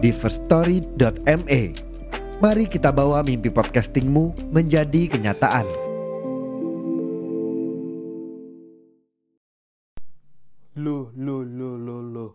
di 0.00 0.10
firststory.me. 0.16 1.62
Mari 2.40 2.64
kita 2.72 2.88
bawa 2.88 3.20
mimpi 3.20 3.52
podcastingmu 3.52 4.48
menjadi 4.48 5.12
kenyataan. 5.12 5.68
Loh, 10.80 11.12
loh, 11.12 11.44
loh, 11.44 11.76
loh, 11.76 12.00
loh. 12.00 12.32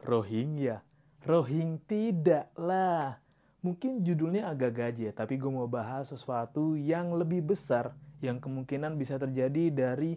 Rohingya? 0.00 0.80
Rohing 1.28 1.84
tidak 1.84 2.48
lah. 2.56 3.20
Mungkin 3.60 4.00
judulnya 4.00 4.48
agak 4.48 4.74
gaji 4.74 5.06
ya, 5.06 5.14
tapi 5.14 5.36
gue 5.36 5.52
mau 5.52 5.68
bahas 5.68 6.08
sesuatu 6.08 6.74
yang 6.74 7.14
lebih 7.14 7.44
besar 7.44 7.92
yang 8.24 8.40
kemungkinan 8.40 8.96
bisa 8.96 9.20
terjadi 9.20 9.68
dari 9.68 10.16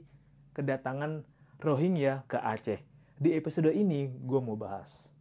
kedatangan 0.55 1.27
Rohingya 1.59 2.23
ke 2.25 2.39
Aceh. 2.39 2.79
Di 3.19 3.35
episode 3.35 3.75
ini 3.75 4.07
gue 4.07 4.39
mau 4.39 4.55
bahas. 4.55 5.14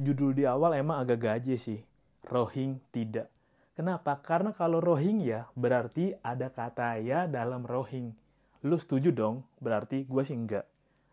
Judul 0.00 0.32
di 0.32 0.48
awal 0.48 0.80
emang 0.80 1.04
agak 1.04 1.20
gaje 1.20 1.60
sih. 1.60 1.84
Rohing 2.24 2.80
tidak. 2.88 3.28
Kenapa? 3.76 4.16
Karena 4.24 4.48
kalau 4.56 4.80
Rohingya 4.80 5.52
berarti 5.52 6.16
ada 6.24 6.48
kata 6.48 6.96
ya 7.04 7.28
dalam 7.28 7.68
Rohing. 7.68 8.16
Lu 8.64 8.80
setuju 8.80 9.12
dong? 9.12 9.44
Berarti 9.60 10.08
gue 10.08 10.24
sih 10.24 10.40
enggak. 10.40 10.64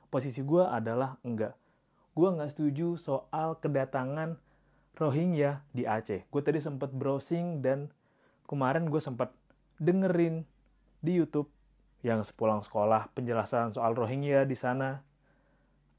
Posisi 0.07 0.39
gue 0.39 0.63
adalah 0.63 1.19
enggak. 1.27 1.59
Gue 2.15 2.31
nggak 2.31 2.55
setuju 2.55 2.95
soal 2.95 3.59
kedatangan 3.59 4.39
Rohingya 4.95 5.67
di 5.75 5.83
Aceh. 5.83 6.23
Gue 6.31 6.39
tadi 6.39 6.63
sempat 6.63 6.95
browsing 6.95 7.59
dan 7.59 7.91
kemarin 8.47 8.87
gue 8.87 9.03
sempat 9.03 9.35
dengerin 9.83 10.47
di 11.03 11.19
YouTube 11.19 11.51
yang 12.07 12.23
sepulang 12.23 12.63
sekolah 12.63 13.11
penjelasan 13.11 13.75
soal 13.75 13.91
Rohingya 13.99 14.47
di 14.47 14.55
sana. 14.55 15.03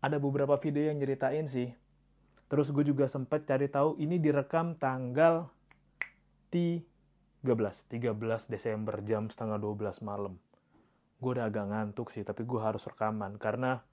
Ada 0.00 0.17
beberapa 0.17 0.56
video 0.56 0.89
yang 0.89 0.97
nyeritain 0.97 1.45
sih. 1.52 1.69
Terus 2.48 2.72
gue 2.72 2.84
juga 2.84 3.04
sempat 3.04 3.44
cari 3.44 3.68
tahu 3.68 4.00
ini 4.00 4.16
direkam 4.16 4.72
tanggal 4.80 5.52
13, 6.48 7.44
13 7.44 8.16
Desember 8.48 9.05
jam 9.05 9.28
setengah 9.28 9.60
12 9.60 10.00
malam. 10.00 10.40
Gue 11.20 11.36
udah 11.36 11.52
agak 11.52 11.68
ngantuk 11.68 12.08
sih, 12.08 12.24
tapi 12.24 12.48
gue 12.48 12.56
harus 12.56 12.80
rekaman 12.88 13.36
karena 13.36 13.84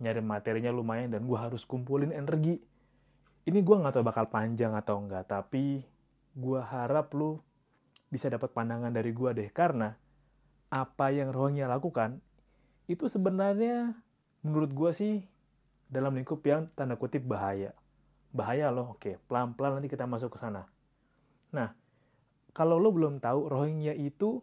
nyari 0.00 0.24
materinya 0.24 0.72
lumayan 0.72 1.12
dan 1.12 1.28
gue 1.28 1.36
harus 1.36 1.68
kumpulin 1.68 2.10
energi. 2.10 2.56
Ini 3.44 3.60
gue 3.60 3.76
nggak 3.76 4.00
tahu 4.00 4.04
bakal 4.08 4.32
panjang 4.32 4.72
atau 4.72 5.04
enggak, 5.04 5.28
tapi 5.28 5.84
gue 6.34 6.60
harap 6.64 7.12
lu 7.12 7.38
bisa 8.08 8.32
dapat 8.32 8.48
pandangan 8.54 8.94
dari 8.94 9.12
gue 9.12 9.30
deh 9.34 9.50
karena 9.50 9.94
apa 10.70 11.10
yang 11.10 11.30
Rohingya 11.30 11.70
lakukan 11.70 12.22
itu 12.86 13.10
sebenarnya 13.10 13.94
menurut 14.42 14.70
gue 14.70 14.90
sih 14.94 15.14
dalam 15.94 16.18
lingkup 16.18 16.42
yang 16.42 16.66
tanda 16.74 16.98
kutip 16.98 17.22
bahaya. 17.22 17.70
Bahaya 18.34 18.74
loh, 18.74 18.98
oke, 18.98 19.22
pelan-pelan 19.30 19.78
nanti 19.78 19.86
kita 19.86 20.10
masuk 20.10 20.34
ke 20.34 20.42
sana. 20.42 20.66
Nah, 21.54 21.70
kalau 22.50 22.82
lo 22.82 22.90
belum 22.90 23.22
tahu, 23.22 23.46
Rohingya 23.46 23.94
itu 23.94 24.42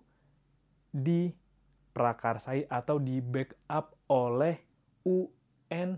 diprakarsai 0.95 2.72
atau 2.72 3.03
di 3.03 3.19
backup 3.19 4.00
oleh 4.07 4.63
UNHCR. 5.03 5.91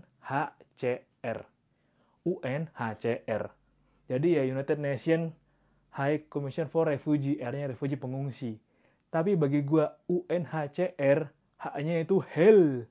UNHCR. 2.24 3.44
Jadi 4.10 4.28
ya 4.36 4.42
United 4.42 4.82
Nations 4.82 5.30
High 5.94 6.26
Commission 6.26 6.66
for 6.66 6.90
Refugee, 6.90 7.38
R-nya 7.38 7.70
refugee 7.70 7.94
pengungsi. 8.00 8.58
Tapi 9.14 9.38
bagi 9.38 9.62
gua 9.62 9.94
UNHCR 10.10 11.30
hanya 11.70 11.94
itu 12.02 12.18
hell. 12.18 12.90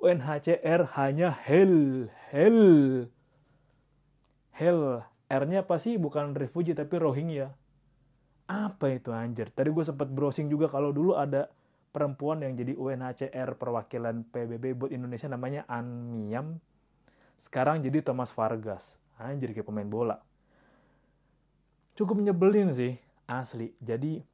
UNHCR 0.00 0.96
hanya 0.96 1.28
hell, 1.28 2.08
hell. 2.32 2.62
Hell, 4.56 5.04
R-nya 5.28 5.62
apa 5.62 5.76
sih? 5.76 6.00
Bukan 6.00 6.32
refugee 6.32 6.72
tapi 6.72 6.96
Rohingya. 6.96 7.52
Apa 8.48 8.96
itu 8.96 9.12
anjir? 9.12 9.52
Tadi 9.52 9.70
gue 9.70 9.84
sempat 9.84 10.10
browsing 10.10 10.50
juga 10.50 10.66
kalau 10.66 10.90
dulu 10.90 11.14
ada 11.14 11.52
perempuan 11.92 12.42
yang 12.42 12.56
jadi 12.56 12.74
UNHCR 12.74 13.54
perwakilan 13.54 14.26
PBB 14.26 14.74
buat 14.74 14.90
Indonesia 14.90 15.30
namanya 15.30 15.68
Anmiam. 15.70 16.58
Sekarang 17.38 17.78
jadi 17.84 18.02
Thomas 18.02 18.34
Vargas. 18.34 18.98
Anjir 19.20 19.52
kayak 19.52 19.68
pemain 19.68 19.86
bola. 19.86 20.16
Cukup 21.94 22.18
nyebelin 22.18 22.72
sih, 22.72 22.96
asli. 23.28 23.76
Jadi 23.78 24.24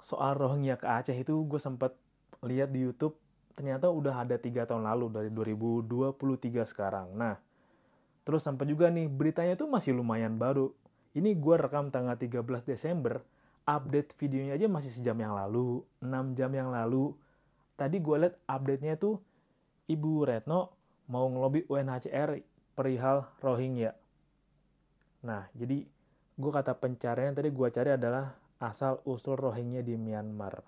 soal 0.00 0.34
Rohingya 0.34 0.80
ke 0.80 0.88
Aceh 0.88 1.14
itu 1.14 1.44
gue 1.46 1.60
sempat 1.60 1.94
lihat 2.42 2.74
di 2.74 2.82
YouTube 2.82 3.14
ternyata 3.52 3.88
udah 3.88 4.24
ada 4.24 4.36
tiga 4.40 4.64
tahun 4.64 4.88
lalu 4.88 5.06
dari 5.12 5.30
2023 5.30 6.64
sekarang. 6.64 7.12
Nah, 7.14 7.36
terus 8.24 8.44
sampai 8.44 8.68
juga 8.68 8.88
nih 8.88 9.06
beritanya 9.08 9.54
tuh 9.54 9.68
masih 9.68 9.96
lumayan 9.96 10.36
baru. 10.40 10.72
Ini 11.12 11.36
gue 11.36 11.54
rekam 11.60 11.92
tanggal 11.92 12.16
13 12.16 12.64
Desember, 12.64 13.20
update 13.68 14.16
videonya 14.16 14.56
aja 14.56 14.66
masih 14.66 14.88
sejam 14.88 15.16
yang 15.20 15.36
lalu, 15.36 15.84
6 16.00 16.38
jam 16.38 16.50
yang 16.52 16.72
lalu. 16.72 17.12
Tadi 17.76 18.00
gue 18.00 18.16
liat 18.16 18.34
update-nya 18.48 18.96
tuh 18.96 19.20
Ibu 19.88 20.24
Retno 20.24 20.72
mau 21.12 21.28
ngelobi 21.28 21.68
UNHCR 21.68 22.40
perihal 22.72 23.28
Rohingya. 23.44 23.92
Nah, 25.28 25.46
jadi 25.52 25.84
gue 26.32 26.50
kata 26.50 26.72
pencarian 26.80 27.36
tadi 27.36 27.52
gue 27.52 27.68
cari 27.68 27.92
adalah 27.92 28.32
asal 28.62 29.04
usul 29.04 29.36
Rohingya 29.36 29.84
di 29.84 30.00
Myanmar. 30.00 30.64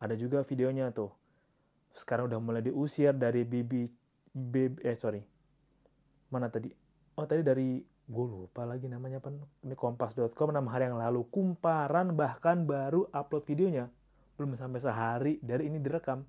Ada 0.00 0.16
juga 0.16 0.40
videonya 0.40 0.88
tuh 0.94 1.25
sekarang 1.96 2.28
udah 2.28 2.36
mulai 2.36 2.60
diusir 2.60 3.16
dari 3.16 3.48
BB, 3.48 3.88
BB 4.36 4.84
eh 4.84 4.92
sorry. 4.92 5.24
Mana 6.28 6.52
tadi? 6.52 6.68
Oh 7.16 7.24
tadi 7.24 7.40
dari 7.40 7.80
gue 7.80 8.26
lupa 8.28 8.68
lagi 8.68 8.84
namanya 8.84 9.24
apa. 9.24 9.32
Ini 9.64 9.72
kompas.com 9.72 10.52
enam 10.52 10.68
hari 10.68 10.92
yang 10.92 11.00
lalu. 11.00 11.24
Kumparan 11.32 12.12
bahkan 12.12 12.68
baru 12.68 13.08
upload 13.08 13.48
videonya. 13.48 13.88
Belum 14.36 14.52
sampai 14.52 14.80
sehari 14.84 15.32
dari 15.40 15.72
ini 15.72 15.80
direkam. 15.80 16.20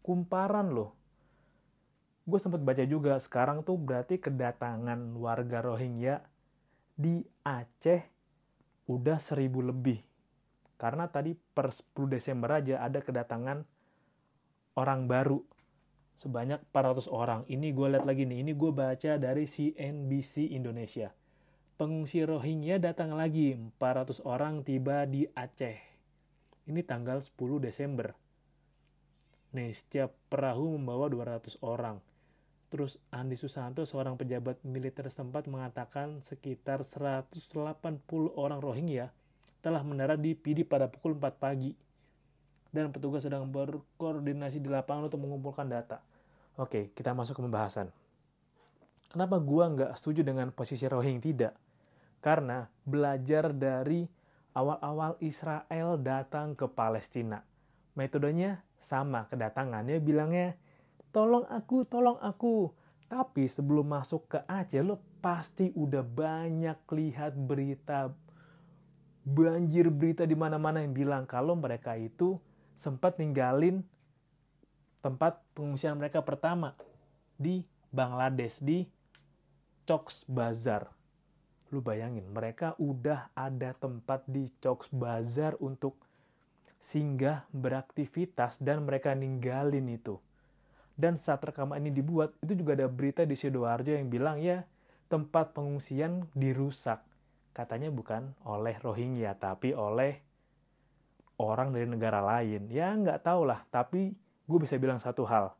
Kumparan 0.00 0.72
loh. 0.72 0.96
Gue 2.24 2.40
sempat 2.40 2.64
baca 2.64 2.82
juga 2.88 3.20
sekarang 3.20 3.62
tuh 3.62 3.76
berarti 3.76 4.16
kedatangan 4.16 5.14
warga 5.20 5.60
Rohingya 5.62 6.24
di 6.96 7.20
Aceh 7.44 8.00
udah 8.88 9.20
seribu 9.20 9.60
lebih. 9.60 10.00
Karena 10.80 11.06
tadi 11.06 11.36
per 11.36 11.68
10 11.70 11.92
Desember 12.08 12.56
aja 12.56 12.80
ada 12.80 12.98
kedatangan 13.04 13.75
orang 14.76 15.08
baru 15.08 15.40
sebanyak 16.16 16.60
400 16.72 17.08
orang. 17.12 17.40
Ini 17.48 17.72
gue 17.72 17.86
lihat 17.96 18.04
lagi 18.08 18.24
nih, 18.24 18.44
ini 18.44 18.52
gue 18.56 18.72
baca 18.72 19.16
dari 19.20 19.44
CNBC 19.44 20.52
Indonesia. 20.52 21.12
Pengungsi 21.76 22.24
Rohingya 22.24 22.80
datang 22.80 23.12
lagi, 23.12 23.52
400 23.76 24.24
orang 24.24 24.64
tiba 24.64 25.04
di 25.04 25.28
Aceh. 25.36 25.76
Ini 26.68 26.80
tanggal 26.84 27.20
10 27.20 27.60
Desember. 27.60 28.16
Nih, 29.52 29.72
setiap 29.76 30.16
perahu 30.32 30.80
membawa 30.80 31.12
200 31.12 31.60
orang. 31.60 32.00
Terus 32.72 32.96
Andi 33.12 33.36
Susanto, 33.36 33.84
seorang 33.84 34.16
pejabat 34.16 34.64
militer 34.64 35.06
setempat 35.06 35.46
mengatakan 35.52 36.24
sekitar 36.24 36.82
180 36.82 37.30
orang 38.34 38.58
Rohingya 38.58 39.12
telah 39.60 39.84
mendarat 39.86 40.18
di 40.18 40.34
Pidi 40.34 40.66
pada 40.66 40.90
pukul 40.90 41.14
4 41.14 41.38
pagi 41.38 41.85
dan 42.76 42.92
petugas 42.92 43.24
sedang 43.24 43.48
berkoordinasi 43.48 44.60
di 44.60 44.68
lapangan 44.68 45.08
untuk 45.08 45.24
mengumpulkan 45.24 45.64
data. 45.64 46.04
Oke, 46.60 46.92
kita 46.92 47.16
masuk 47.16 47.40
ke 47.40 47.42
pembahasan. 47.48 47.88
Kenapa 49.08 49.40
gua 49.40 49.72
nggak 49.72 49.96
setuju 49.96 50.20
dengan 50.20 50.52
posisi 50.52 50.84
Rohingya? 50.84 51.24
Tidak. 51.24 51.54
Karena 52.20 52.68
belajar 52.84 53.56
dari 53.56 54.04
awal-awal 54.52 55.16
Israel 55.24 55.96
datang 55.96 56.52
ke 56.52 56.68
Palestina. 56.68 57.40
Metodenya 57.96 58.60
sama 58.76 59.24
kedatangannya 59.32 59.96
bilangnya, 60.04 60.56
tolong 61.16 61.48
aku, 61.48 61.88
tolong 61.88 62.20
aku. 62.20 62.72
Tapi 63.08 63.48
sebelum 63.48 63.88
masuk 63.88 64.36
ke 64.36 64.38
Aceh, 64.44 64.84
lo 64.84 65.00
pasti 65.24 65.72
udah 65.72 66.04
banyak 66.04 66.76
lihat 66.92 67.32
berita 67.38 68.12
banjir 69.26 69.90
berita 69.90 70.22
di 70.22 70.38
mana-mana 70.38 70.86
yang 70.86 70.94
bilang 70.94 71.26
kalau 71.26 71.58
mereka 71.58 71.98
itu 71.98 72.38
sempat 72.76 73.16
ninggalin 73.16 73.80
tempat 75.00 75.40
pengungsian 75.56 75.96
mereka 75.96 76.20
pertama 76.20 76.76
di 77.40 77.64
Bangladesh 77.90 78.60
di 78.60 78.84
Cox 79.88 80.28
Bazar. 80.28 80.92
Lu 81.72 81.82
bayangin, 81.82 82.28
mereka 82.30 82.78
udah 82.78 83.32
ada 83.34 83.74
tempat 83.74 84.22
di 84.28 84.52
Cox 84.62 84.92
Bazar 84.92 85.58
untuk 85.58 85.98
singgah 86.78 87.48
beraktivitas 87.50 88.62
dan 88.62 88.86
mereka 88.86 89.16
ninggalin 89.16 89.90
itu. 89.90 90.20
Dan 90.94 91.18
saat 91.18 91.42
rekaman 91.42 91.82
ini 91.82 91.90
dibuat, 91.90 92.32
itu 92.40 92.54
juga 92.54 92.78
ada 92.78 92.86
berita 92.86 93.26
di 93.26 93.34
Sidoarjo 93.34 93.92
yang 93.92 94.06
bilang 94.06 94.38
ya 94.38 94.62
tempat 95.06 95.54
pengungsian 95.54 96.26
dirusak 96.34 97.02
katanya 97.56 97.88
bukan 97.88 98.36
oleh 98.44 98.76
Rohingya 98.84 99.32
tapi 99.40 99.72
oleh 99.72 100.20
orang 101.40 101.72
dari 101.72 101.86
negara 101.88 102.20
lain. 102.22 102.68
Ya 102.72 102.92
nggak 102.92 103.24
tahu 103.24 103.48
lah 103.48 103.64
tapi 103.68 104.12
gue 104.46 104.58
bisa 104.60 104.76
bilang 104.80 105.00
satu 105.00 105.24
hal. 105.28 105.52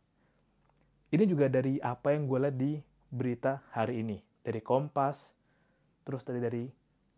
Ini 1.13 1.25
juga 1.25 1.47
dari 1.47 1.79
apa 1.79 2.13
yang 2.13 2.27
gue 2.27 2.39
lihat 2.43 2.57
di 2.57 2.73
berita 3.09 3.63
hari 3.73 4.03
ini. 4.03 4.19
Dari 4.43 4.61
Kompas 4.63 5.35
terus 6.07 6.23
tadi 6.23 6.39
dari 6.39 6.67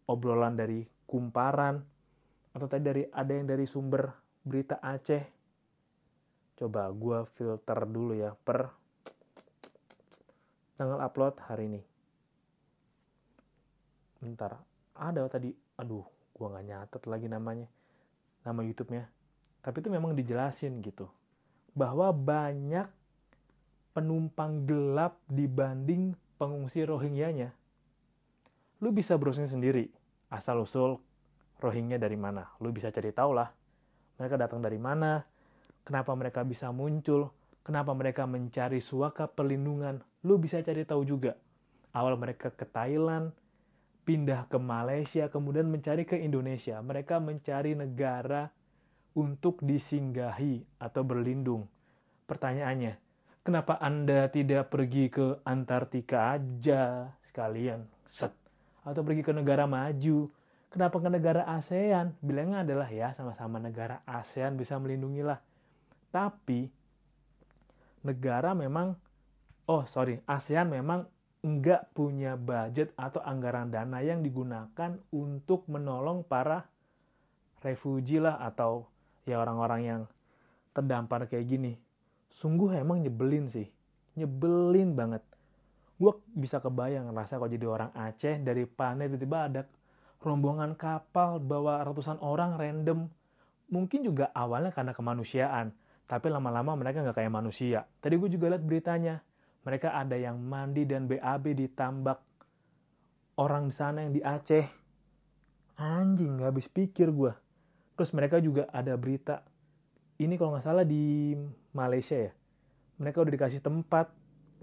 obrolan 0.09 0.57
dari 0.57 0.85
Kumparan 1.09 1.77
atau 2.53 2.67
tadi 2.69 2.83
dari 2.85 3.03
ada 3.09 3.33
yang 3.33 3.49
dari 3.49 3.65
sumber 3.65 4.13
berita 4.45 4.81
Aceh. 4.81 5.25
Coba 6.59 6.91
gue 6.93 7.19
filter 7.25 7.79
dulu 7.89 8.13
ya 8.17 8.35
per 8.35 8.69
tanggal 10.77 11.01
upload 11.01 11.35
hari 11.49 11.65
ini. 11.71 11.83
Bentar 14.19 14.59
ada 14.99 15.23
tadi 15.31 15.55
aduh 15.79 16.03
gua 16.35 16.55
nggak 16.55 16.67
nyatet 16.67 17.03
lagi 17.07 17.27
namanya 17.31 17.67
nama 18.43 18.61
YouTube-nya 18.63 19.09
tapi 19.63 19.83
itu 19.83 19.91
memang 19.91 20.15
dijelasin 20.15 20.81
gitu 20.81 21.11
bahwa 21.77 22.11
banyak 22.11 22.89
penumpang 23.93 24.63
gelap 24.67 25.19
dibanding 25.27 26.15
pengungsi 26.39 26.87
Rohingya-nya. 26.87 27.51
Lu 28.79 28.95
bisa 28.95 29.19
browsing 29.19 29.51
sendiri, 29.51 29.91
asal 30.31 30.63
usul 30.63 31.03
Rohingya 31.59 31.99
dari 31.99 32.15
mana. 32.15 32.47
Lu 32.63 32.71
bisa 32.71 32.95
cari 32.95 33.11
tahu 33.11 33.35
lah, 33.35 33.51
mereka 34.23 34.39
datang 34.39 34.63
dari 34.63 34.79
mana, 34.79 35.27
kenapa 35.83 36.15
mereka 36.15 36.47
bisa 36.47 36.71
muncul, 36.71 37.35
kenapa 37.67 37.91
mereka 37.91 38.23
mencari 38.31 38.79
suaka 38.79 39.27
perlindungan. 39.27 39.99
Lu 40.23 40.39
bisa 40.39 40.63
cari 40.63 40.87
tahu 40.87 41.03
juga. 41.03 41.35
Awal 41.91 42.15
mereka 42.15 42.55
ke 42.55 42.63
Thailand, 42.71 43.35
pindah 44.09 44.49
ke 44.49 44.57
Malaysia, 44.57 45.29
kemudian 45.29 45.69
mencari 45.69 46.09
ke 46.09 46.17
Indonesia. 46.17 46.81
Mereka 46.81 47.21
mencari 47.21 47.77
negara 47.77 48.49
untuk 49.13 49.61
disinggahi 49.61 50.81
atau 50.81 51.05
berlindung. 51.05 51.69
Pertanyaannya, 52.25 52.97
kenapa 53.45 53.77
Anda 53.77 54.33
tidak 54.33 54.73
pergi 54.73 55.13
ke 55.13 55.45
Antartika 55.45 56.41
aja 56.41 57.13
sekalian? 57.29 57.85
Set. 58.09 58.33
Atau 58.81 59.05
pergi 59.05 59.21
ke 59.21 59.37
negara 59.37 59.69
maju? 59.69 60.33
Kenapa 60.73 60.97
ke 61.05 61.09
negara 61.13 61.45
ASEAN? 61.45 62.17
Bilangnya 62.25 62.65
adalah 62.65 62.89
ya 62.89 63.13
sama-sama 63.13 63.61
negara 63.61 64.01
ASEAN 64.09 64.57
bisa 64.57 64.81
melindungi 64.81 65.21
lah. 65.21 65.37
Tapi 66.09 66.65
negara 68.09 68.57
memang, 68.57 68.97
oh 69.69 69.85
sorry, 69.85 70.25
ASEAN 70.25 70.73
memang 70.73 71.05
nggak 71.39 71.95
punya 71.95 72.35
budget 72.35 72.91
atau 72.99 73.23
anggaran 73.23 73.71
dana 73.71 74.03
yang 74.03 74.27
digunakan 74.27 74.99
untuk 75.15 75.71
menolong 75.71 76.27
para 76.27 76.67
refugi 77.63 78.19
lah 78.19 78.43
atau 78.43 78.91
ya 79.23 79.39
orang-orang 79.39 79.81
yang 79.87 80.03
terdampar 80.75 81.31
kayak 81.31 81.47
gini. 81.47 81.73
Sungguh 82.31 82.75
emang 82.75 83.03
nyebelin 83.03 83.47
sih. 83.47 83.71
Nyebelin 84.19 84.99
banget. 84.99 85.23
Gue 85.99 86.15
bisa 86.35 86.63
kebayang 86.63 87.11
rasa 87.11 87.39
kalau 87.39 87.51
jadi 87.51 87.67
orang 87.67 87.91
Aceh 87.95 88.39
dari 88.43 88.67
Pane 88.67 89.11
tiba-tiba 89.11 89.39
ada 89.51 89.63
rombongan 90.23 90.75
kapal 90.75 91.39
bawa 91.43 91.83
ratusan 91.87 92.19
orang 92.23 92.59
random. 92.59 93.11
Mungkin 93.71 94.07
juga 94.07 94.31
awalnya 94.35 94.75
karena 94.75 94.95
kemanusiaan. 94.95 95.75
Tapi 96.09 96.27
lama-lama 96.33 96.75
mereka 96.79 97.05
nggak 97.05 97.19
kayak 97.21 97.35
manusia. 97.35 97.85
Tadi 98.01 98.15
gue 98.17 98.31
juga 98.33 98.55
lihat 98.55 98.65
beritanya 98.65 99.21
mereka 99.69 99.93
ada 99.93 100.17
yang 100.17 100.41
mandi 100.41 100.89
dan 100.89 101.05
BAB 101.05 101.53
di 101.53 101.69
tambak 101.69 102.25
orang 103.37 103.69
di 103.69 103.75
sana 103.77 104.01
yang 104.01 104.17
di 104.17 104.25
Aceh. 104.25 104.65
Anjing, 105.77 106.41
gak 106.41 106.57
habis 106.57 106.73
pikir 106.73 107.13
gue. 107.13 107.37
Terus 107.93 108.17
mereka 108.17 108.41
juga 108.41 108.65
ada 108.73 108.97
berita. 108.97 109.45
Ini 110.17 110.41
kalau 110.41 110.57
nggak 110.57 110.65
salah 110.65 110.89
di 110.89 111.37
Malaysia 111.77 112.17
ya. 112.17 112.33
Mereka 112.97 113.21
udah 113.21 113.33
dikasih 113.37 113.61
tempat 113.61 114.09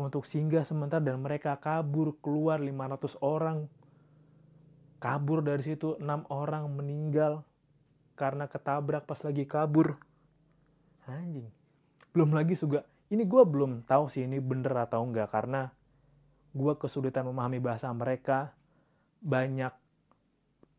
untuk 0.01 0.25
singgah 0.25 0.65
sebentar 0.65 0.97
dan 0.97 1.21
mereka 1.21 1.53
kabur 1.61 2.17
keluar 2.17 2.57
500 2.57 3.21
orang. 3.21 3.69
Kabur 4.97 5.45
dari 5.45 5.61
situ 5.61 6.01
6 6.01 6.33
orang 6.33 6.65
meninggal 6.73 7.45
karena 8.17 8.49
ketabrak 8.49 9.05
pas 9.05 9.21
lagi 9.21 9.45
kabur. 9.45 10.01
Anjing. 11.05 11.45
Belum 12.09 12.33
lagi 12.33 12.57
juga 12.57 12.89
ini 13.13 13.23
gue 13.25 13.43
belum 13.45 13.85
tahu 13.85 14.09
sih 14.09 14.25
ini 14.25 14.41
bener 14.41 14.73
atau 14.73 15.05
enggak 15.05 15.29
karena 15.29 15.69
gue 16.55 16.73
kesulitan 16.79 17.27
memahami 17.27 17.59
bahasa 17.61 17.91
mereka. 17.91 18.55
Banyak 19.25 19.73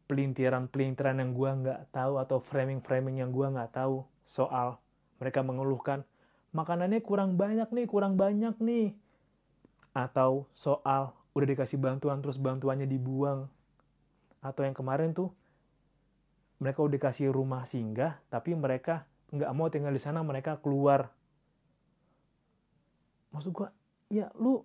pelintiran-pelintiran 0.07 1.19
yang 1.19 1.35
gue 1.35 1.51
nggak 1.67 1.81
tahu 1.91 2.23
atau 2.23 2.39
framing-framing 2.39 3.19
yang 3.19 3.35
gue 3.35 3.47
nggak 3.47 3.75
tahu 3.75 4.07
soal 4.23 4.79
mereka 5.19 5.43
mengeluhkan. 5.43 6.07
Makanannya 6.55 7.03
kurang 7.03 7.35
banyak 7.35 7.69
nih 7.75 7.87
kurang 7.91 8.15
banyak 8.15 8.55
nih. 8.63 8.95
Atau 9.93 10.47
soal 10.55 11.13
udah 11.35 11.47
dikasih 11.47 11.77
bantuan 11.77 12.23
terus 12.23 12.39
bantuannya 12.39 12.87
dibuang. 12.87 13.51
Atau 14.41 14.63
yang 14.63 14.79
kemarin 14.79 15.11
tuh 15.13 15.35
mereka 16.57 16.81
udah 16.81 16.95
dikasih 16.97 17.29
rumah 17.29 17.69
singgah 17.69 18.17
tapi 18.33 18.57
mereka 18.57 19.05
nggak 19.29 19.53
mau 19.53 19.69
tinggal 19.69 19.93
di 19.93 20.01
sana 20.01 20.25
mereka 20.25 20.57
keluar 20.65 21.13
maksud 23.37 23.53
gue 23.53 23.69
ya 24.09 24.33
lu 24.41 24.65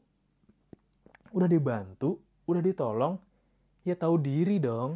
udah 1.35 1.49
dibantu 1.51 2.15
udah 2.47 2.63
ditolong 2.63 3.19
ya 3.83 3.99
tahu 3.99 4.15
diri 4.15 4.63
dong. 4.63 4.95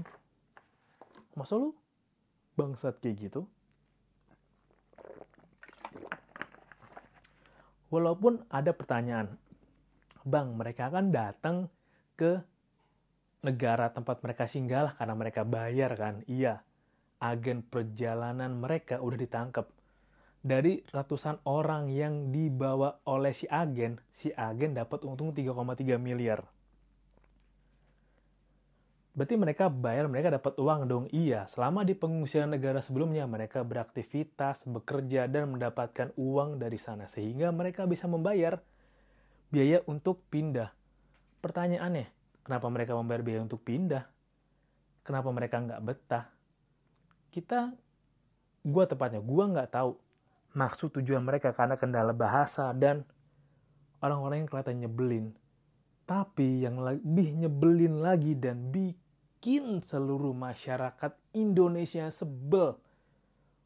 Masa 1.36 1.60
lu 1.60 1.76
bangsat 2.56 3.04
kayak 3.04 3.28
gitu? 3.28 3.44
Walaupun 7.92 8.48
ada 8.48 8.72
pertanyaan 8.72 9.36
bang 10.24 10.56
mereka 10.56 10.88
kan 10.88 11.12
datang 11.12 11.68
ke 12.16 12.40
negara 13.44 13.92
tempat 13.92 14.24
mereka 14.24 14.48
singgah 14.48 14.96
karena 14.96 15.16
mereka 15.20 15.44
bayar 15.44 15.92
kan? 16.00 16.24
Iya 16.32 16.64
agen 17.20 17.64
perjalanan 17.64 18.60
mereka 18.60 19.00
udah 19.00 19.18
ditangkap 19.20 19.66
dari 20.46 20.86
ratusan 20.94 21.42
orang 21.50 21.90
yang 21.90 22.30
dibawa 22.30 23.02
oleh 23.10 23.34
si 23.34 23.50
agen, 23.50 23.98
si 24.14 24.30
agen 24.30 24.78
dapat 24.78 25.02
untung 25.02 25.34
3,3 25.34 25.98
miliar. 25.98 26.46
Berarti 29.18 29.40
mereka 29.42 29.74
bayar, 29.74 30.06
mereka 30.06 30.38
dapat 30.38 30.54
uang 30.62 30.82
dong. 30.86 31.06
Iya, 31.10 31.50
selama 31.50 31.82
di 31.82 31.98
pengungsian 31.98 32.54
negara 32.54 32.84
sebelumnya 32.86 33.26
mereka 33.26 33.66
beraktivitas, 33.66 34.70
bekerja, 34.70 35.26
dan 35.26 35.56
mendapatkan 35.56 36.14
uang 36.14 36.62
dari 36.62 36.78
sana. 36.78 37.10
Sehingga 37.10 37.50
mereka 37.50 37.90
bisa 37.90 38.06
membayar 38.06 38.62
biaya 39.50 39.82
untuk 39.88 40.22
pindah. 40.30 40.70
Pertanyaannya, 41.42 42.12
kenapa 42.46 42.68
mereka 42.70 42.94
membayar 42.94 43.24
biaya 43.24 43.42
untuk 43.42 43.64
pindah? 43.66 44.04
Kenapa 45.02 45.32
mereka 45.32 45.64
nggak 45.64 45.82
betah? 45.82 46.26
Kita, 47.32 47.72
gue 48.68 48.84
tepatnya, 48.84 49.24
gue 49.24 49.44
nggak 49.48 49.70
tahu 49.74 50.05
maksud 50.56 50.96
tujuan 51.00 51.22
mereka 51.22 51.52
karena 51.52 51.76
kendala 51.76 52.16
bahasa 52.16 52.72
dan 52.72 53.04
orang-orang 54.00 54.44
yang 54.44 54.50
kelihatan 54.50 54.78
nyebelin. 54.88 55.26
Tapi 56.08 56.64
yang 56.64 56.80
lebih 56.80 57.36
nyebelin 57.36 58.00
lagi 58.00 58.38
dan 58.38 58.72
bikin 58.72 59.84
seluruh 59.84 60.32
masyarakat 60.32 61.12
Indonesia 61.36 62.08
sebel. 62.08 62.80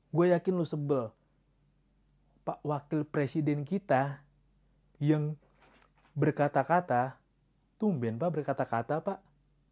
Gue 0.10 0.34
yakin 0.34 0.58
lu 0.58 0.66
sebel. 0.66 1.14
Pak 2.42 2.66
Wakil 2.66 3.06
Presiden 3.06 3.62
kita 3.62 4.24
yang 4.98 5.38
berkata-kata, 6.18 7.20
tumben 7.78 8.18
Pak 8.18 8.32
berkata-kata 8.34 9.04
Pak, 9.04 9.20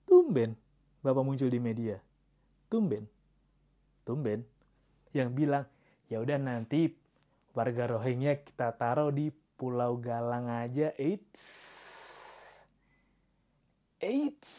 tumben 0.06 0.54
Bapak 1.08 1.24
muncul 1.24 1.48
di 1.48 1.56
media. 1.56 2.04
Tumben. 2.68 3.08
Tumben. 4.04 4.44
Yang 5.16 5.30
bilang, 5.32 5.66
ya 6.12 6.20
udah 6.20 6.36
nanti 6.36 6.92
warga 7.58 7.98
Rohingya 7.98 8.46
kita 8.46 8.70
taruh 8.78 9.10
di 9.10 9.34
Pulau 9.58 9.98
Galang 9.98 10.46
aja. 10.46 10.94
Eits. 11.02 11.42
Eits. 13.98 14.54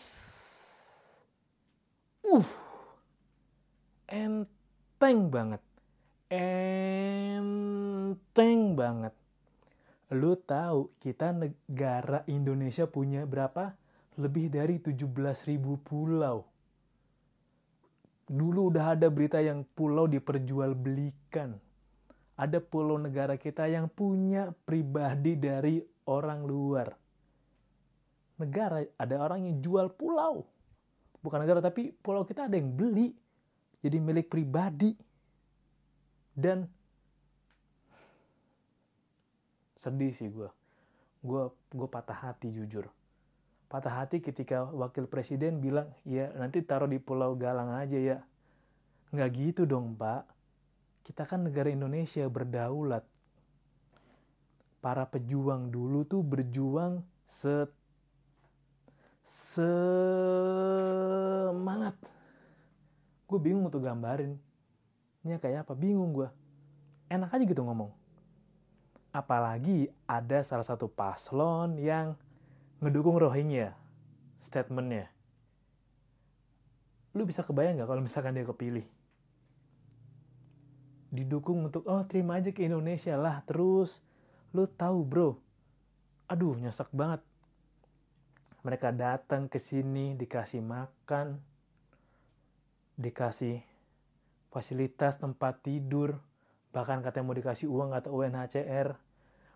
Uh. 2.27 2.43
enteng 4.11 5.31
banget. 5.31 5.63
Enteng 6.27 7.55
banget. 8.75 9.15
Lu 10.11 10.35
tahu 10.35 10.91
kita 10.99 11.31
negara 11.31 12.27
Indonesia 12.27 12.91
punya 12.91 13.23
berapa? 13.23 13.79
Lebih 14.19 14.51
dari 14.51 14.83
17.000 14.83 15.07
pulau. 15.87 16.43
Dulu 18.27 18.75
udah 18.75 18.99
ada 18.99 19.07
berita 19.07 19.39
yang 19.39 19.63
pulau 19.63 20.11
diperjualbelikan. 20.11 21.68
Ada 22.39 22.63
pulau 22.63 22.97
negara 23.03 23.35
kita 23.35 23.67
yang 23.67 23.91
punya 23.91 24.55
pribadi 24.63 25.35
dari 25.35 25.83
orang 26.07 26.47
luar. 26.47 26.95
Negara, 28.39 28.87
ada 28.95 29.15
orang 29.19 29.51
yang 29.51 29.59
jual 29.59 29.91
pulau. 29.91 30.47
Bukan 31.19 31.43
negara, 31.43 31.59
tapi 31.59 31.91
pulau 31.91 32.23
kita 32.23 32.47
ada 32.47 32.55
yang 32.55 32.71
beli. 32.71 33.11
Jadi 33.83 33.99
milik 33.99 34.31
pribadi 34.31 34.95
dan 36.39 36.71
sedih 39.75 40.15
sih 40.15 40.31
gue 40.31 40.47
gue 41.23 41.43
gue 41.75 41.89
patah 41.91 42.31
hati 42.31 42.55
jujur 42.55 42.87
patah 43.67 44.03
hati 44.03 44.23
ketika 44.23 44.71
wakil 44.71 45.11
presiden 45.11 45.59
bilang 45.59 45.91
ya 46.07 46.31
nanti 46.39 46.63
taruh 46.63 46.87
di 46.87 47.03
pulau 47.03 47.35
Galang 47.35 47.75
aja 47.75 47.99
ya 47.99 48.19
nggak 49.11 49.31
gitu 49.35 49.63
dong 49.67 49.99
pak 49.99 50.27
kita 51.03 51.25
kan 51.25 51.45
negara 51.47 51.69
Indonesia 51.73 52.25
berdaulat. 52.29 53.05
Para 54.79 55.03
pejuang 55.11 55.75
dulu 55.75 56.07
tuh 56.07 56.23
berjuang 56.23 57.03
se 57.27 57.67
semangat. 59.27 59.59
Gue 63.29 63.39
bingung 63.43 63.69
untuk 63.69 63.85
gambarin. 63.85 64.39
Ini 65.27 65.37
kayak 65.37 65.67
apa? 65.69 65.75
Bingung 65.77 66.15
gue 66.15 66.31
enak 67.13 67.35
aja 67.35 67.45
gitu 67.45 67.61
ngomong. 67.65 67.93
Apalagi 69.13 69.91
ada 70.09 70.41
salah 70.45 70.65
satu 70.65 70.89
paslon 70.89 71.77
yang 71.81 72.17
ngedukung 72.79 73.19
Rohingya 73.19 73.75
statementnya. 74.39 75.11
Lu 77.17 77.27
bisa 77.27 77.43
kebayang 77.43 77.81
nggak 77.81 77.89
kalau 77.89 78.05
misalkan 78.05 78.37
dia 78.37 78.47
kepilih 78.47 78.87
didukung 81.09 81.65
untuk 81.69 81.89
oh 81.89 82.05
terima 82.05 82.41
aja 82.41 82.53
ke 82.53 82.65
Indonesia 82.65 83.17
lah 83.17 83.41
terus 83.45 84.05
lu 84.53 84.69
tahu 84.69 85.05
bro. 85.05 85.31
Aduh 86.29 86.57
nyesek 86.57 86.93
banget. 86.93 87.25
Mereka 88.65 88.93
datang 88.93 89.49
ke 89.49 89.57
sini 89.57 90.13
dikasih 90.19 90.61
makan 90.61 91.41
dikasih 92.99 93.63
fasilitas 94.51 95.23
tempat 95.23 95.63
tidur, 95.63 96.19
bahkan 96.75 96.99
katanya 96.99 97.31
mau 97.31 97.39
dikasih 97.39 97.71
uang 97.71 97.95
atau 97.95 98.19
UNHCR, 98.19 98.99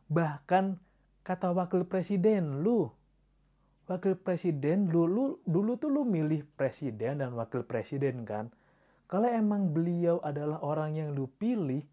bahkan 0.07 0.79
kata 1.27 1.51
wakil 1.51 1.83
presiden 1.83 2.63
lu, 2.63 2.87
wakil 3.91 4.15
presiden 4.15 4.87
lu, 4.87 5.11
lu 5.11 5.25
dulu 5.43 5.75
tuh 5.75 5.91
lu 5.91 6.07
milih 6.07 6.47
presiden 6.55 7.19
dan 7.19 7.35
wakil 7.35 7.67
presiden 7.67 8.23
kan, 8.23 8.55
kalau 9.07 9.29
emang 9.29 9.71
beliau 9.71 10.19
adalah 10.25 10.61
orang 10.65 10.97
yang 10.97 11.09
lu 11.13 11.29
pilih, 11.29 11.85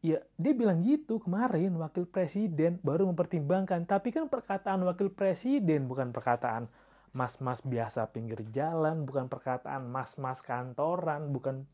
ya 0.00 0.16
dia 0.40 0.52
bilang 0.56 0.80
gitu 0.80 1.20
kemarin 1.20 1.76
wakil 1.76 2.08
presiden 2.08 2.80
baru 2.80 3.08
mempertimbangkan, 3.12 3.84
tapi 3.84 4.10
kan 4.10 4.26
perkataan 4.28 4.80
wakil 4.88 5.12
presiden 5.12 5.84
bukan 5.84 6.10
perkataan 6.10 6.68
mas-mas 7.10 7.60
biasa 7.60 8.08
pinggir 8.14 8.40
jalan, 8.54 9.02
bukan 9.02 9.26
perkataan 9.26 9.86
mas-mas 9.90 10.40
kantoran, 10.40 11.34
bukan 11.34 11.66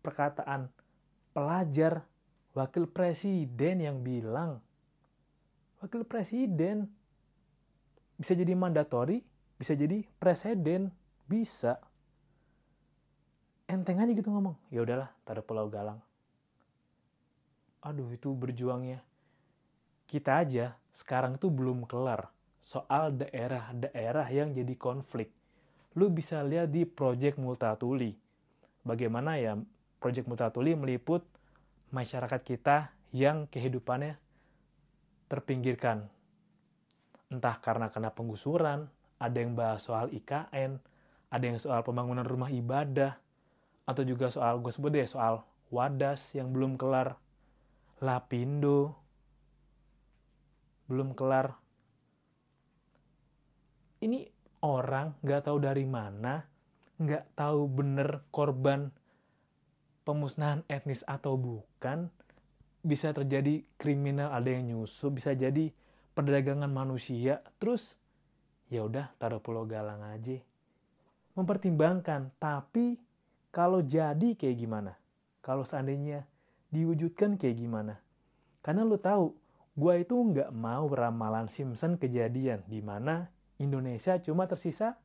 perkataan 0.00 0.72
pelajar, 1.36 2.04
wakil 2.56 2.88
presiden 2.88 3.84
yang 3.84 4.00
bilang. 4.00 4.64
Wakil 5.80 6.04
presiden 6.04 6.88
bisa 8.20 8.36
jadi 8.36 8.52
mandatori, 8.52 9.24
bisa 9.56 9.72
jadi 9.72 10.04
presiden, 10.20 10.92
bisa. 11.24 11.80
Enteng 13.70 14.02
aja 14.02 14.10
gitu 14.10 14.34
ngomong. 14.34 14.58
Ya 14.74 14.82
udahlah, 14.82 15.14
taruh 15.22 15.46
Pulau 15.46 15.70
Galang. 15.70 16.02
Aduh, 17.86 18.10
itu 18.10 18.34
berjuangnya. 18.34 18.98
Kita 20.10 20.42
aja 20.42 20.74
sekarang 20.90 21.38
tuh 21.38 21.54
belum 21.54 21.86
kelar 21.86 22.26
soal 22.58 23.14
daerah-daerah 23.14 24.26
yang 24.26 24.50
jadi 24.50 24.74
konflik. 24.74 25.30
Lu 25.94 26.10
bisa 26.10 26.42
lihat 26.42 26.74
di 26.74 26.82
Project 26.82 27.38
Multatuli. 27.38 28.18
Bagaimana 28.82 29.38
ya 29.38 29.54
Project 30.02 30.26
Multatuli 30.26 30.74
meliput 30.74 31.22
masyarakat 31.94 32.42
kita 32.42 32.90
yang 33.14 33.46
kehidupannya 33.46 34.18
terpinggirkan. 35.30 36.10
Entah 37.30 37.62
karena 37.62 37.86
kena 37.94 38.10
penggusuran, 38.10 38.90
ada 39.22 39.36
yang 39.38 39.54
bahas 39.54 39.86
soal 39.86 40.10
IKN, 40.10 40.82
ada 41.30 41.44
yang 41.46 41.62
soal 41.62 41.86
pembangunan 41.86 42.26
rumah 42.26 42.50
ibadah, 42.50 43.14
atau 43.90 44.06
juga 44.06 44.30
soal, 44.30 44.62
gue 44.62 44.70
sebut 44.70 44.94
deh, 44.94 45.06
soal 45.10 45.42
Wadas 45.70 46.34
yang 46.34 46.54
belum 46.54 46.78
kelar, 46.78 47.18
Lapindo, 47.98 48.94
belum 50.86 51.14
kelar, 51.14 51.54
ini 54.02 54.26
orang 54.62 55.14
nggak 55.20 55.50
tahu 55.50 55.58
dari 55.62 55.86
mana, 55.86 56.42
nggak 56.98 57.38
tahu 57.38 57.66
bener 57.70 58.24
korban 58.34 58.90
pemusnahan 60.02 60.66
etnis 60.66 61.04
atau 61.06 61.36
bukan, 61.36 62.10
bisa 62.80 63.12
terjadi 63.12 63.62
kriminal 63.76 64.32
ada 64.32 64.48
yang 64.50 64.72
nyusup, 64.72 65.20
bisa 65.20 65.36
jadi 65.36 65.70
perdagangan 66.16 66.72
manusia, 66.72 67.44
terus 67.60 68.00
ya 68.72 68.82
udah 68.86 69.12
taruh 69.20 69.38
Pulau 69.38 69.68
Galang 69.68 70.00
aja. 70.02 70.40
Mempertimbangkan, 71.36 72.34
tapi 72.40 72.98
kalau 73.50 73.82
jadi 73.82 74.38
kayak 74.38 74.56
gimana? 74.62 74.94
Kalau 75.42 75.66
seandainya 75.66 76.22
diwujudkan 76.70 77.34
kayak 77.34 77.58
gimana? 77.58 77.98
Karena 78.62 78.86
lo 78.86 78.94
tahu, 78.94 79.34
gue 79.74 79.94
itu 80.06 80.14
nggak 80.14 80.54
mau 80.54 80.86
ramalan 80.86 81.50
Simpson 81.50 81.98
kejadian 81.98 82.62
di 82.70 82.78
mana 82.78 83.26
Indonesia 83.58 84.16
cuma 84.22 84.46
tersisa 84.46 84.96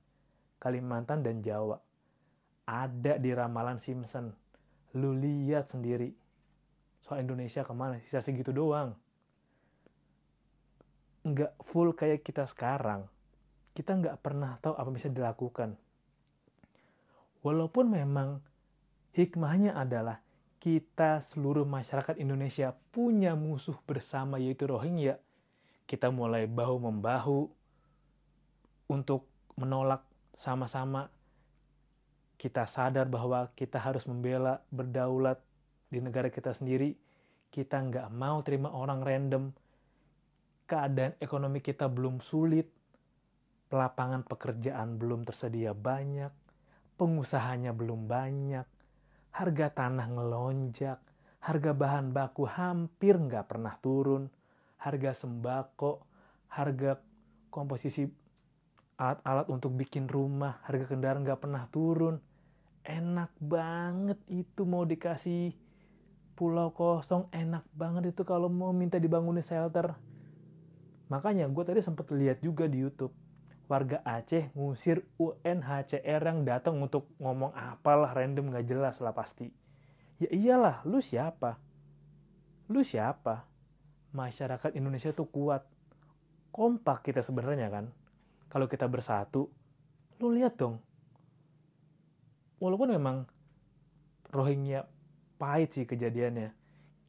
Kalimantan 0.62 1.26
dan 1.26 1.42
Jawa. 1.42 1.82
Ada 2.66 3.22
di 3.22 3.30
ramalan 3.34 3.78
Simpson. 3.78 4.34
Lu 4.98 5.14
lihat 5.14 5.70
sendiri. 5.70 6.10
Soal 7.04 7.22
Indonesia 7.22 7.62
ke 7.62 7.74
mana? 7.76 8.02
Sisa 8.02 8.24
segitu 8.24 8.50
doang. 8.50 8.98
Nggak 11.26 11.54
full 11.62 11.94
kayak 11.94 12.26
kita 12.26 12.50
sekarang. 12.50 13.06
Kita 13.76 13.94
nggak 13.94 14.18
pernah 14.24 14.58
tahu 14.64 14.74
apa 14.74 14.90
bisa 14.90 15.12
dilakukan. 15.12 15.78
Walaupun 17.46 17.94
memang 17.94 18.42
hikmahnya 19.14 19.78
adalah 19.78 20.18
kita 20.58 21.22
seluruh 21.22 21.62
masyarakat 21.62 22.18
Indonesia 22.18 22.74
punya 22.90 23.38
musuh 23.38 23.78
bersama 23.86 24.42
yaitu 24.42 24.66
Rohingya. 24.66 25.22
Kita 25.86 26.10
mulai 26.10 26.50
bahu-membahu, 26.50 27.46
untuk 28.90 29.26
menolak 29.58 30.06
sama-sama 30.36 31.10
kita 32.36 32.68
sadar 32.68 33.08
bahwa 33.08 33.50
kita 33.56 33.80
harus 33.80 34.06
membela 34.06 34.62
berdaulat 34.70 35.40
di 35.88 36.04
negara 36.04 36.28
kita 36.30 36.52
sendiri. 36.52 36.94
Kita 37.50 37.80
nggak 37.80 38.12
mau 38.12 38.44
terima 38.44 38.76
orang 38.76 39.00
random. 39.02 39.44
Keadaan 40.68 41.16
ekonomi 41.24 41.64
kita 41.64 41.88
belum 41.88 42.20
sulit. 42.20 42.68
Lapangan 43.72 44.28
pekerjaan 44.28 45.00
belum 45.00 45.24
tersedia 45.24 45.72
banyak. 45.72 46.45
Pengusahanya 46.96 47.76
belum 47.76 48.08
banyak. 48.08 48.64
Harga 49.36 49.68
tanah 49.72 50.08
ngelonjak. 50.08 51.00
Harga 51.44 51.72
bahan 51.76 52.16
baku 52.16 52.48
hampir 52.48 53.20
nggak 53.20 53.52
pernah 53.52 53.76
turun. 53.84 54.32
Harga 54.80 55.12
sembako, 55.12 56.08
harga 56.48 56.98
komposisi 57.52 58.08
alat-alat 58.96 59.52
untuk 59.52 59.76
bikin 59.76 60.08
rumah, 60.08 60.64
harga 60.64 60.96
kendaraan 60.96 61.28
nggak 61.28 61.42
pernah 61.44 61.68
turun. 61.68 62.20
Enak 62.86 63.34
banget 63.42 64.20
itu 64.30 64.64
mau 64.64 64.88
dikasih 64.88 65.52
pulau 66.38 66.72
kosong, 66.72 67.28
enak 67.32 67.66
banget 67.76 68.14
itu 68.14 68.22
kalau 68.24 68.48
mau 68.48 68.72
minta 68.72 69.02
dibangunin 69.02 69.44
shelter. 69.44 69.96
Makanya 71.10 71.50
gue 71.50 71.64
tadi 71.66 71.82
sempat 71.82 72.08
lihat 72.14 72.40
juga 72.40 72.70
di 72.70 72.84
YouTube. 72.84 73.25
Warga 73.66 74.06
Aceh 74.06 74.54
ngusir 74.54 75.02
UNHCR 75.18 76.22
yang 76.22 76.46
datang 76.46 76.78
untuk 76.78 77.10
ngomong 77.18 77.54
apalah 77.58 78.14
random 78.14 78.54
nggak 78.54 78.70
jelas 78.70 79.02
lah 79.02 79.12
pasti. 79.12 79.50
Ya 80.22 80.30
iyalah, 80.30 80.86
lu 80.86 81.02
siapa? 81.02 81.58
Lu 82.70 82.86
siapa? 82.86 83.50
Masyarakat 84.14 84.78
Indonesia 84.78 85.12
tuh 85.12 85.28
kuat. 85.28 85.66
Kompak 86.54 87.04
kita 87.10 87.26
sebenarnya 87.26 87.68
kan 87.68 87.86
kalau 88.56 88.72
kita 88.72 88.88
bersatu, 88.88 89.52
lu 90.24 90.32
lihat 90.32 90.56
dong. 90.56 90.80
Walaupun 92.64 92.96
memang 92.96 93.28
Rohingya 94.32 94.88
pahit 95.36 95.76
sih 95.76 95.84
kejadiannya. 95.84 96.56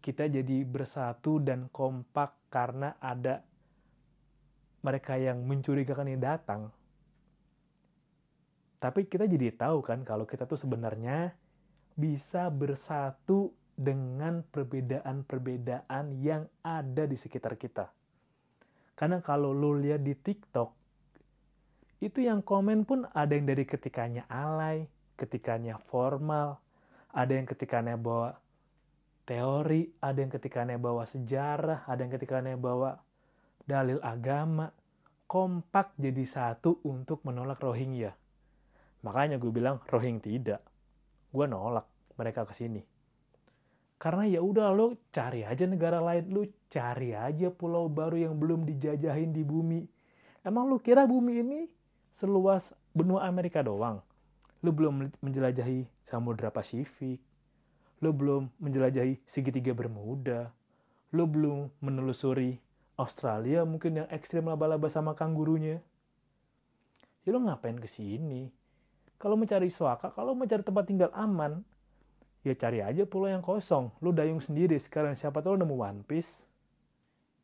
Kita 0.03 0.27
jadi 0.27 0.63
bersatu 0.67 1.43
dan 1.43 1.71
kompak 1.71 2.51
karena 2.51 2.99
ada 2.99 3.43
mereka 4.87 5.19
yang 5.19 5.43
mencurigakan 5.43 6.15
ini 6.15 6.23
datang. 6.23 6.71
Tapi 8.79 9.11
kita 9.11 9.27
jadi 9.27 9.51
tahu 9.51 9.83
kan 9.83 10.07
kalau 10.07 10.23
kita 10.23 10.47
tuh 10.47 10.55
sebenarnya 10.55 11.35
bisa 11.99 12.47
bersatu 12.55 13.51
dengan 13.75 14.47
perbedaan-perbedaan 14.47 16.23
yang 16.23 16.47
ada 16.63 17.05
di 17.05 17.19
sekitar 17.19 17.59
kita. 17.59 17.91
Karena 18.95 19.19
kalau 19.19 19.51
lo 19.51 19.75
lihat 19.75 20.07
di 20.07 20.15
TikTok, 20.15 20.71
itu 22.01 22.25
yang 22.25 22.41
komen 22.47 22.87
pun 22.87 23.05
ada 23.11 23.33
yang 23.35 23.49
dari 23.49 23.65
ketikanya 23.67 24.25
alay, 24.31 24.89
ketikanya 25.17 25.81
formal, 25.83 26.61
ada 27.13 27.33
yang 27.33 27.49
ketikanya 27.49 27.97
bawa 27.97 28.37
teori, 29.25 29.93
ada 30.01 30.19
yang 30.21 30.33
ketikanya 30.33 30.77
bawa 30.77 31.09
sejarah, 31.09 31.85
ada 31.89 32.01
yang 32.05 32.13
ketikanya 32.13 32.55
bawa 32.57 33.01
dalil 33.67 33.99
agama, 33.99 34.71
kompak 35.27 35.99
jadi 35.99 36.23
satu 36.23 36.81
untuk 36.87 37.27
menolak 37.27 37.59
Rohingya. 37.59 38.15
Makanya 39.03 39.43
gue 39.43 39.51
bilang 39.51 39.83
Rohingya 39.83 40.23
tidak. 40.23 40.63
Gue 41.35 41.51
nolak 41.51 41.85
mereka 42.15 42.47
ke 42.47 42.55
sini. 42.55 42.81
Karena 43.99 44.29
ya 44.29 44.41
udah 44.41 44.71
lo 44.71 44.95
cari 45.11 45.43
aja 45.43 45.67
negara 45.67 45.99
lain, 45.99 46.31
lo 46.31 46.47
cari 46.71 47.17
aja 47.17 47.51
pulau 47.51 47.91
baru 47.91 48.31
yang 48.31 48.39
belum 48.39 48.63
dijajahin 48.63 49.35
di 49.35 49.43
bumi. 49.43 49.83
Emang 50.47 50.71
lo 50.71 50.79
kira 50.79 51.09
bumi 51.09 51.43
ini 51.43 51.61
seluas 52.15 52.71
benua 52.95 53.27
Amerika 53.27 53.67
doang? 53.67 53.99
Lo 54.63 54.71
belum 54.71 55.11
menjelajahi 55.21 56.07
Samudra 56.07 56.55
Pasifik. 56.55 57.19
Lo 58.05 58.13
belum 58.13 58.53
menjelajahi 58.61 59.25
segitiga 59.25 59.73
Bermuda. 59.73 60.53
Lo 61.17 61.25
belum 61.25 61.73
menelusuri 61.81 62.61
Australia 62.97 63.65
mungkin 63.69 64.05
yang 64.05 64.09
ekstrim 64.09 64.49
laba-laba 64.49 64.89
sama 64.89 65.13
kanggurunya. 65.13 65.85
Ya 67.29 67.31
lo 67.37 67.45
ngapain 67.45 67.77
ke 67.77 67.89
sini? 67.89 68.49
Kalau 69.17 69.37
mencari 69.37 69.69
suaka, 69.69 70.13
kalau 70.13 70.37
mencari 70.37 70.65
tempat 70.65 70.85
tinggal 70.89 71.11
aman, 71.13 71.65
ya 72.45 72.53
cari 72.57 72.81
aja 72.81 73.05
pulau 73.09 73.33
yang 73.33 73.45
kosong. 73.45 73.93
Lu 74.01 74.13
dayung 74.13 74.41
sendiri 74.41 74.77
sekarang 74.77 75.17
siapa 75.17 75.41
tahu 75.41 75.57
nemu 75.61 75.75
One 75.77 76.01
Piece. 76.05 76.45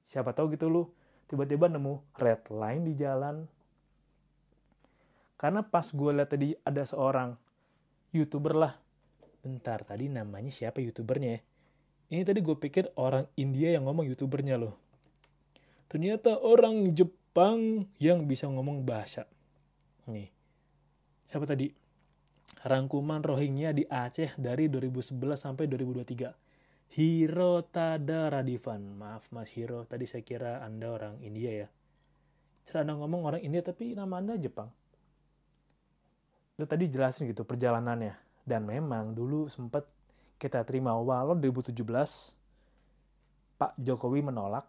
Siapa 0.09 0.37
tahu 0.37 0.53
gitu 0.53 0.69
lu 0.69 0.83
tiba-tiba 1.33 1.69
nemu 1.73 2.01
red 2.21 2.45
line 2.53 2.83
di 2.85 2.95
jalan. 2.97 3.49
Karena 5.41 5.65
pas 5.65 5.89
gue 5.89 6.11
lihat 6.13 6.31
tadi 6.31 6.55
ada 6.63 6.85
seorang 6.85 7.35
youtuber 8.13 8.53
lah. 8.55 8.75
Bentar, 9.43 9.83
tadi 9.83 10.07
namanya 10.07 10.53
siapa 10.55 10.79
youtubernya 10.79 11.35
ya? 11.35 11.41
Ini 12.13 12.23
tadi 12.29 12.45
gue 12.45 12.55
pikir 12.55 12.93
orang 12.95 13.27
India 13.35 13.73
yang 13.73 13.89
ngomong 13.89 14.07
youtubernya 14.07 14.61
loh. 14.61 14.82
Ternyata 15.93 16.41
orang 16.41 16.97
Jepang 16.97 17.85
yang 18.01 18.25
bisa 18.25 18.49
ngomong 18.49 18.81
bahasa. 18.89 19.29
Nih. 20.09 20.33
Siapa 21.29 21.45
tadi? 21.45 21.83
rangkuman 22.63 23.25
Rohingya 23.25 23.75
di 23.75 23.83
Aceh 23.83 24.39
dari 24.39 24.71
2011 24.71 25.19
sampai 25.35 25.67
2023. 25.67 26.31
Hiro 26.93 27.65
Tada 27.67 28.31
Radivan. 28.31 28.95
Maaf 28.95 29.33
Mas 29.35 29.51
Hiro, 29.57 29.83
tadi 29.89 30.07
saya 30.07 30.23
kira 30.23 30.63
Anda 30.63 30.93
orang 30.93 31.19
India 31.25 31.67
ya. 31.67 31.69
Cara 32.69 32.87
Anda 32.87 32.95
ngomong 33.01 33.23
orang 33.27 33.43
India 33.43 33.65
tapi 33.65 33.97
nama 33.97 34.21
Anda 34.23 34.39
Jepang. 34.39 34.71
Itu 36.55 36.69
tadi 36.69 36.87
jelasin 36.87 37.27
gitu 37.27 37.43
perjalanannya. 37.43 38.15
Dan 38.47 38.69
memang 38.69 39.17
dulu 39.17 39.51
sempat 39.51 39.89
kita 40.39 40.63
terima 40.67 40.95
walau 40.95 41.35
2017 41.39 41.75
Pak 43.59 43.79
Jokowi 43.79 44.21
menolak 44.27 44.67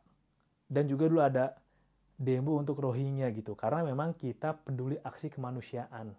dan 0.68 0.88
juga 0.88 1.10
dulu 1.10 1.22
ada 1.22 1.56
demo 2.14 2.56
untuk 2.56 2.80
Rohingya 2.80 3.32
gitu 3.34 3.58
karena 3.58 3.84
memang 3.84 4.14
kita 4.16 4.56
peduli 4.56 4.96
aksi 5.02 5.34
kemanusiaan 5.34 6.14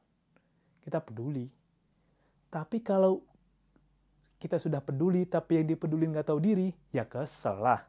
kita 0.82 1.00
peduli 1.00 1.48
tapi 2.54 2.82
kalau 2.86 3.18
kita 4.38 4.60
sudah 4.60 4.84
peduli, 4.84 5.24
tapi 5.24 5.56
yang 5.56 5.72
dipedulin 5.72 6.12
nggak 6.12 6.28
tahu 6.28 6.36
diri, 6.36 6.68
ya 6.92 7.08
kesel 7.08 7.64
lah. 7.64 7.80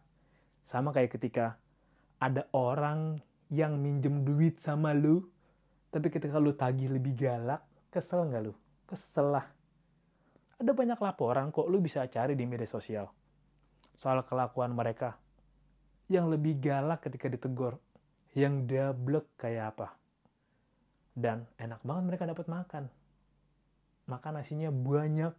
Sama 0.64 0.96
kayak 0.96 1.20
ketika 1.20 1.60
ada 2.16 2.48
orang 2.56 3.20
yang 3.52 3.76
minjem 3.76 4.24
duit 4.24 4.58
sama 4.58 4.96
lu, 4.96 5.28
tapi 5.92 6.08
ketika 6.08 6.40
lu 6.40 6.56
tagih 6.56 6.90
lebih 6.96 7.12
galak, 7.12 7.60
kesel 7.92 8.24
nggak 8.32 8.42
lu? 8.42 8.56
Kesel 8.88 9.36
lah. 9.36 9.46
Ada 10.56 10.72
banyak 10.72 10.98
laporan 10.98 11.52
kok 11.52 11.68
lu 11.68 11.84
bisa 11.84 12.08
cari 12.08 12.40
di 12.40 12.48
media 12.48 12.66
sosial 12.66 13.12
soal 13.96 14.24
kelakuan 14.28 14.76
mereka 14.76 15.16
yang 16.06 16.30
lebih 16.30 16.62
galak 16.62 17.02
ketika 17.02 17.26
ditegur, 17.26 17.82
yang 18.38 18.70
dablek 18.70 19.26
kayak 19.42 19.74
apa. 19.74 19.88
Dan 21.16 21.48
enak 21.58 21.82
banget 21.82 22.04
mereka 22.06 22.24
dapat 22.30 22.46
makan. 22.46 22.84
Makan 24.06 24.34
nasinya 24.38 24.70
banyak 24.70 25.34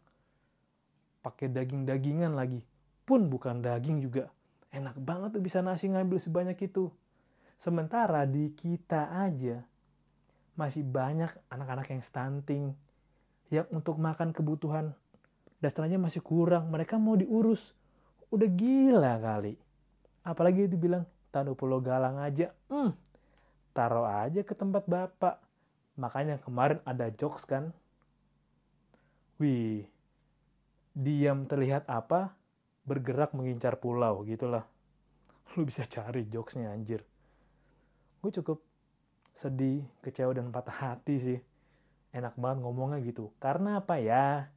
pakai 1.22 1.46
daging-dagingan 1.52 2.34
lagi. 2.34 2.64
Pun 3.06 3.30
bukan 3.30 3.62
daging 3.62 4.02
juga. 4.02 4.26
Enak 4.74 4.98
banget 4.98 5.38
tuh 5.38 5.42
bisa 5.44 5.62
nasi 5.62 5.86
ngambil 5.86 6.18
sebanyak 6.18 6.58
itu. 6.66 6.90
Sementara 7.54 8.26
di 8.26 8.50
kita 8.50 9.12
aja 9.12 9.62
masih 10.58 10.82
banyak 10.82 11.30
anak-anak 11.52 11.92
yang 11.92 12.02
stunting 12.02 12.64
yang 13.52 13.68
untuk 13.70 14.00
makan 14.00 14.34
kebutuhan. 14.34 14.96
Dasarnya 15.62 16.00
masih 16.00 16.24
kurang. 16.24 16.72
Mereka 16.74 16.98
mau 16.98 17.14
diurus. 17.14 17.70
Udah 18.32 18.50
gila 18.50 19.22
kali 19.22 19.65
apalagi 20.26 20.66
itu 20.66 20.74
bilang 20.74 21.06
taruh 21.30 21.54
pulau 21.54 21.78
galang 21.78 22.18
aja 22.18 22.50
hmm, 22.66 22.90
taruh 23.70 24.10
aja 24.10 24.42
ke 24.42 24.52
tempat 24.58 24.82
bapak 24.90 25.38
makanya 25.94 26.42
kemarin 26.42 26.82
ada 26.82 27.06
jokes 27.14 27.46
kan 27.46 27.70
wih, 29.36 29.84
diam 30.96 31.44
terlihat 31.44 31.84
apa, 31.88 32.32
bergerak 32.88 33.36
mengincar 33.36 33.76
pulau, 33.76 34.24
gitulah. 34.24 34.64
Lu 35.54 35.68
bisa 35.68 35.84
cari 35.84 36.26
jokesnya 36.26 36.72
anjir. 36.72 37.04
Gue 38.24 38.32
cukup 38.32 38.64
sedih, 39.36 39.84
kecewa, 40.00 40.32
dan 40.32 40.48
patah 40.50 40.74
hati 40.74 41.16
sih. 41.20 41.40
Enak 42.16 42.34
banget 42.40 42.64
ngomongnya 42.64 42.98
gitu. 43.04 43.30
Karena 43.36 43.84
apa 43.84 44.00
ya? 44.00 44.48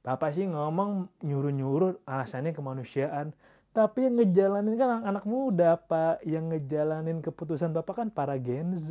Bapak 0.00 0.32
sih 0.32 0.48
ngomong 0.48 1.20
nyuruh-nyuruh 1.20 2.08
alasannya 2.08 2.56
kemanusiaan. 2.56 3.36
Tapi 3.76 4.08
yang 4.08 4.16
ngejalanin 4.18 4.74
kan 4.74 4.88
anak-anak 4.98 5.24
muda, 5.28 5.70
Pak. 5.78 6.24
Yang 6.24 6.44
ngejalanin 6.56 7.18
keputusan 7.20 7.70
Bapak 7.76 8.04
kan 8.04 8.08
para 8.08 8.34
Gen 8.40 8.74
Z, 8.74 8.90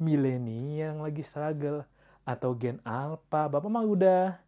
milenial 0.00 0.96
yang 0.96 0.98
lagi 1.04 1.22
struggle 1.22 1.84
atau 2.22 2.54
gen 2.54 2.78
alpha. 2.86 3.50
Bapak 3.50 3.70
mah 3.70 3.84
udah 3.86 4.38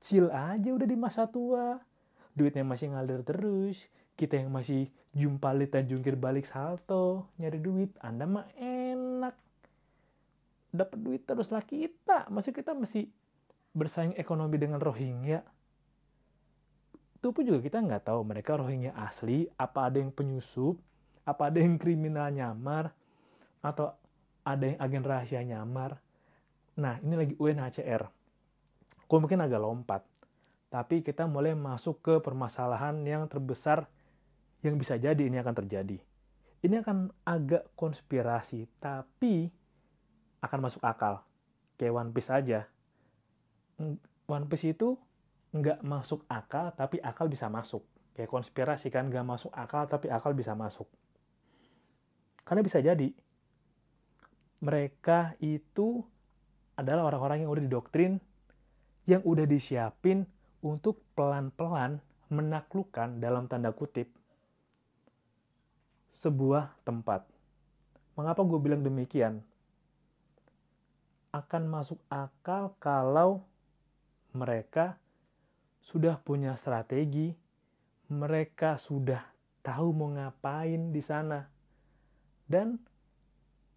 chill 0.00 0.28
aja 0.32 0.70
udah 0.72 0.88
di 0.88 0.96
masa 0.96 1.28
tua. 1.28 1.80
Duitnya 2.36 2.64
masih 2.64 2.92
ngalir 2.92 3.24
terus. 3.24 3.88
Kita 4.16 4.40
yang 4.40 4.52
masih 4.52 4.88
jumpa 5.12 5.52
dan 5.68 5.88
jungkir 5.88 6.16
balik 6.16 6.44
salto 6.48 7.28
nyari 7.40 7.60
duit. 7.60 7.90
Anda 8.00 8.24
mah 8.24 8.48
enak. 8.56 9.34
Dapat 10.72 10.98
duit 11.00 11.22
terus 11.24 11.48
lah 11.48 11.64
kita. 11.64 12.28
Masih 12.28 12.52
kita 12.52 12.76
masih 12.76 13.08
bersaing 13.76 14.16
ekonomi 14.16 14.56
dengan 14.56 14.80
Rohingya 14.80 15.44
itu 17.16 17.26
pun 17.32 17.42
juga 17.48 17.64
kita 17.64 17.80
nggak 17.80 18.12
tahu 18.12 18.20
mereka 18.28 18.60
Rohingya 18.60 18.92
asli 18.92 19.48
apa 19.56 19.88
ada 19.88 19.96
yang 19.96 20.12
penyusup 20.12 20.76
apa 21.24 21.48
ada 21.48 21.64
yang 21.64 21.80
kriminal 21.80 22.28
nyamar 22.28 22.92
atau 23.64 23.96
ada 24.44 24.62
yang 24.68 24.78
agen 24.78 25.02
rahasia 25.02 25.40
nyamar 25.42 25.98
Nah, 26.76 27.00
ini 27.00 27.14
lagi 27.16 27.34
UNHCR. 27.40 28.02
Kok 29.08 29.20
mungkin 29.20 29.40
agak 29.40 29.60
lompat. 29.60 30.02
Tapi 30.68 31.00
kita 31.00 31.24
mulai 31.24 31.56
masuk 31.56 32.04
ke 32.04 32.14
permasalahan 32.20 33.00
yang 33.00 33.24
terbesar 33.32 33.88
yang 34.60 34.76
bisa 34.76 35.00
jadi 35.00 35.24
ini 35.24 35.40
akan 35.40 35.54
terjadi. 35.64 35.96
Ini 36.60 36.84
akan 36.84 37.14
agak 37.24 37.72
konspirasi, 37.78 38.68
tapi 38.76 39.48
akan 40.44 40.58
masuk 40.68 40.84
akal. 40.84 41.24
Kayak 41.80 41.96
One 41.96 42.10
Piece 42.12 42.28
aja. 42.28 42.68
One 44.28 44.46
Piece 44.52 44.76
itu 44.76 45.00
nggak 45.60 45.80
masuk 45.84 46.24
akal, 46.28 46.72
tapi 46.74 47.00
akal 47.00 47.26
bisa 47.28 47.46
masuk. 47.46 47.84
Kayak 48.16 48.32
konspirasi 48.32 48.88
kan, 48.88 49.08
nggak 49.12 49.26
masuk 49.26 49.52
akal, 49.52 49.84
tapi 49.88 50.08
akal 50.08 50.32
bisa 50.32 50.56
masuk. 50.56 50.88
Karena 52.46 52.62
bisa 52.62 52.78
jadi, 52.78 53.10
mereka 54.62 55.34
itu 55.42 56.00
adalah 56.76 57.08
orang-orang 57.12 57.44
yang 57.44 57.50
udah 57.52 57.64
didoktrin, 57.64 58.20
yang 59.04 59.20
udah 59.24 59.44
disiapin 59.44 60.24
untuk 60.64 61.02
pelan-pelan 61.14 62.00
menaklukkan 62.32 63.22
dalam 63.22 63.46
tanda 63.46 63.70
kutip 63.70 64.10
sebuah 66.16 66.72
tempat. 66.82 67.28
Mengapa 68.16 68.40
gue 68.42 68.58
bilang 68.58 68.80
demikian? 68.80 69.44
Akan 71.30 71.68
masuk 71.68 72.00
akal 72.08 72.72
kalau 72.80 73.44
mereka 74.32 74.96
sudah 75.86 76.18
punya 76.18 76.58
strategi, 76.58 77.30
mereka 78.10 78.74
sudah 78.74 79.22
tahu 79.62 79.94
mau 79.94 80.10
ngapain 80.10 80.90
di 80.90 80.98
sana. 80.98 81.46
Dan 82.42 82.74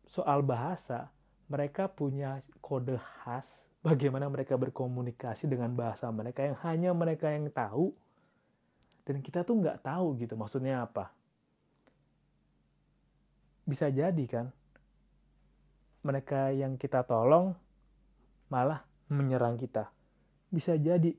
soal 0.10 0.42
bahasa, 0.42 1.14
mereka 1.46 1.86
punya 1.86 2.42
kode 2.66 2.98
khas 2.98 3.70
bagaimana 3.86 4.26
mereka 4.26 4.58
berkomunikasi 4.58 5.46
dengan 5.46 5.70
bahasa 5.78 6.10
mereka 6.10 6.50
yang 6.50 6.58
hanya 6.66 6.92
mereka 6.98 7.30
yang 7.30 7.46
tahu. 7.54 7.94
Dan 9.06 9.22
kita 9.22 9.46
tuh 9.46 9.62
nggak 9.62 9.86
tahu 9.86 10.18
gitu 10.18 10.34
maksudnya 10.34 10.90
apa. 10.90 11.14
Bisa 13.70 13.86
jadi 13.94 14.26
kan 14.26 14.50
mereka 16.02 16.50
yang 16.50 16.74
kita 16.74 17.06
tolong 17.06 17.54
malah 18.50 18.82
menyerang 19.14 19.62
kita. 19.62 19.94
Bisa 20.50 20.74
jadi 20.74 21.14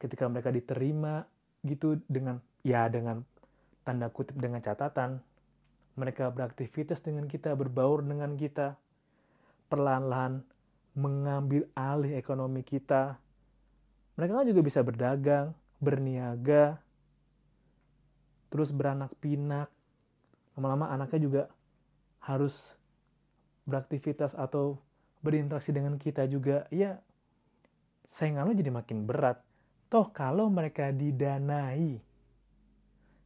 ketika 0.00 0.24
mereka 0.26 0.48
diterima 0.48 1.28
gitu 1.60 2.00
dengan 2.08 2.40
ya 2.64 2.88
dengan 2.88 3.20
tanda 3.84 4.08
kutip 4.08 4.34
dengan 4.40 4.64
catatan 4.64 5.20
mereka 6.00 6.32
beraktivitas 6.32 7.04
dengan 7.04 7.28
kita 7.28 7.52
berbaur 7.52 8.00
dengan 8.00 8.32
kita 8.32 8.80
perlahan-lahan 9.68 10.40
mengambil 10.96 11.68
alih 11.76 12.16
ekonomi 12.18 12.64
kita. 12.64 13.20
Mereka 14.18 14.32
kan 14.32 14.48
juga 14.48 14.62
bisa 14.64 14.80
berdagang 14.82 15.52
berniaga 15.78 16.80
terus 18.50 18.74
beranak 18.74 19.12
pinak. 19.22 19.70
Lama-lama 20.58 20.90
anaknya 20.90 21.20
juga 21.22 21.42
harus 22.20 22.74
beraktivitas 23.68 24.34
atau 24.34 24.80
berinteraksi 25.22 25.70
dengan 25.70 25.94
kita 26.00 26.26
juga. 26.26 26.66
Ya 26.74 26.98
saingan 28.10 28.50
lo 28.50 28.52
jadi 28.56 28.74
makin 28.74 29.06
berat 29.06 29.38
toh 29.90 30.14
kalau 30.14 30.46
mereka 30.46 30.94
didanai. 30.94 31.98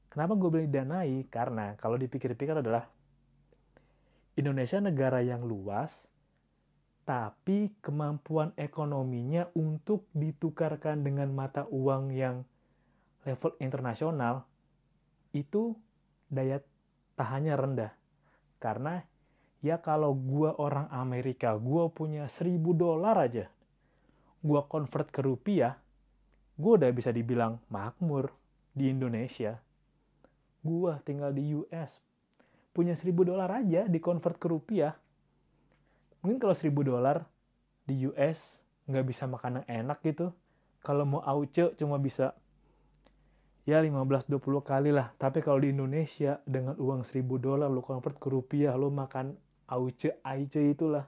Kenapa 0.09 0.33
gue 0.39 0.49
bilang 0.49 0.69
didanai? 0.71 1.29
Karena 1.29 1.77
kalau 1.77 2.01
dipikir-pikir 2.01 2.59
adalah 2.65 2.89
Indonesia 4.35 4.81
negara 4.81 5.21
yang 5.21 5.45
luas 5.45 6.09
tapi 7.05 7.69
kemampuan 7.85 8.57
ekonominya 8.57 9.53
untuk 9.53 10.09
ditukarkan 10.17 11.05
dengan 11.05 11.29
mata 11.37 11.69
uang 11.69 12.17
yang 12.17 12.49
level 13.29 13.53
internasional 13.61 14.49
itu 15.37 15.77
daya 16.33 16.65
tahannya 17.21 17.55
rendah. 17.55 17.93
Karena 18.57 19.05
ya 19.61 19.85
kalau 19.85 20.17
gue 20.17 20.49
orang 20.57 20.89
Amerika 20.89 21.53
gue 21.61 21.85
punya 21.93 22.25
seribu 22.25 22.73
dolar 22.73 23.21
aja 23.21 23.53
gue 24.45 24.61
convert 24.69 25.09
ke 25.09 25.25
rupiah, 25.25 25.81
gue 26.55 26.73
udah 26.79 26.91
bisa 26.95 27.11
dibilang 27.11 27.59
makmur 27.67 28.31
di 28.71 28.91
Indonesia. 28.91 29.59
Gue 30.63 30.95
tinggal 31.03 31.35
di 31.35 31.51
US, 31.59 31.99
punya 32.71 32.95
seribu 32.95 33.27
dolar 33.27 33.51
aja 33.51 33.91
di 33.91 33.99
convert 33.99 34.39
ke 34.39 34.47
rupiah. 34.47 34.95
Mungkin 36.23 36.39
kalau 36.41 36.55
seribu 36.55 36.87
dolar 36.87 37.27
di 37.85 38.07
US 38.09 38.63
nggak 38.87 39.05
bisa 39.05 39.27
makan 39.27 39.61
yang 39.63 39.91
enak 39.91 39.99
gitu. 40.07 40.31
Kalau 40.81 41.05
mau 41.05 41.21
auce 41.27 41.75
cuma 41.75 41.99
bisa 41.99 42.37
ya 43.67 43.83
15-20 43.83 44.39
kali 44.63 44.91
lah. 44.95 45.11
Tapi 45.17 45.43
kalau 45.43 45.59
di 45.59 45.75
Indonesia 45.75 46.39
dengan 46.47 46.79
uang 46.79 47.03
seribu 47.03 47.37
dolar 47.37 47.67
lo 47.69 47.83
convert 47.83 48.17
ke 48.17 48.29
rupiah, 48.31 48.79
lo 48.79 48.95
makan 48.95 49.35
auce, 49.69 50.23
aice 50.23 50.61
itulah. 50.61 51.05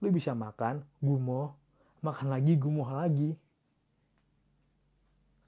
Lo 0.00 0.08
bisa 0.08 0.32
makan 0.32 0.84
gumo, 1.02 1.58
makan 2.00 2.32
lagi 2.32 2.56
gumuh 2.56 2.88
lagi 2.88 3.36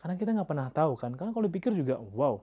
karena 0.02 0.18
kita 0.18 0.34
nggak 0.34 0.50
pernah 0.50 0.68
tahu 0.74 0.98
kan. 0.98 1.14
Karena 1.14 1.30
kalau 1.30 1.46
dipikir 1.46 1.70
juga 1.72 2.02
wow 2.02 2.42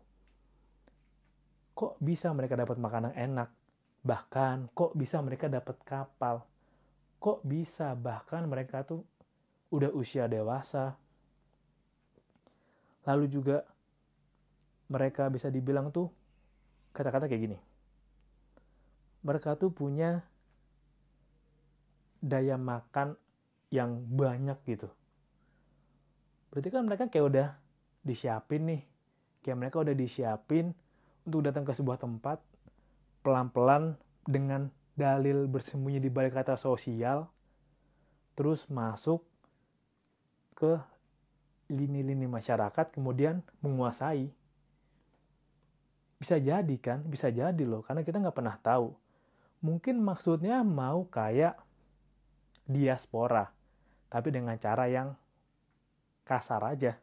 kok 1.80 1.96
bisa 2.04 2.28
mereka 2.36 2.60
dapat 2.60 2.76
makanan 2.76 3.16
enak? 3.16 3.56
Bahkan 4.04 4.76
kok 4.76 4.92
bisa 5.00 5.24
mereka 5.24 5.48
dapat 5.48 5.80
kapal? 5.88 6.44
Kok 7.24 7.40
bisa 7.48 7.96
bahkan 7.96 8.44
mereka 8.48 8.84
tuh 8.84 9.08
udah 9.72 9.88
usia 9.96 10.28
dewasa? 10.28 11.00
Lalu 13.08 13.32
juga 13.32 13.64
mereka 14.92 15.32
bisa 15.32 15.48
dibilang 15.48 15.88
tuh 15.88 16.12
kata-kata 16.92 17.32
kayak 17.32 17.44
gini. 17.48 17.58
Mereka 19.24 19.56
tuh 19.56 19.72
punya 19.72 20.20
daya 22.20 22.60
makan 22.60 23.16
yang 23.72 24.04
banyak 24.04 24.60
gitu. 24.68 24.92
Berarti 26.50 26.70
kan 26.74 26.84
mereka 26.86 27.06
kayak 27.10 27.26
udah 27.30 27.48
disiapin 28.02 28.66
nih. 28.66 28.82
Kayak 29.46 29.58
mereka 29.58 29.78
udah 29.82 29.96
disiapin 29.96 30.74
untuk 31.26 31.46
datang 31.46 31.64
ke 31.64 31.74
sebuah 31.74 32.02
tempat 32.02 32.42
pelan-pelan 33.22 33.96
dengan 34.26 34.68
dalil 34.98 35.48
bersembunyi 35.48 36.04
di 36.04 36.12
balik 36.12 36.36
kata 36.36 36.60
sosial 36.60 37.24
terus 38.36 38.68
masuk 38.68 39.24
ke 40.56 40.76
lini-lini 41.72 42.28
masyarakat 42.28 42.92
kemudian 42.92 43.40
menguasai. 43.64 44.28
Bisa 46.20 46.36
jadi 46.36 46.76
kan? 46.82 47.06
Bisa 47.08 47.32
jadi 47.32 47.64
loh 47.64 47.86
karena 47.86 48.04
kita 48.04 48.20
nggak 48.20 48.36
pernah 48.36 48.60
tahu. 48.60 48.92
Mungkin 49.64 50.00
maksudnya 50.04 50.64
mau 50.64 51.08
kayak 51.08 51.56
diaspora 52.68 53.48
tapi 54.10 54.34
dengan 54.34 54.58
cara 54.58 54.90
yang 54.90 55.16
kasar 56.30 56.62
aja. 56.62 57.02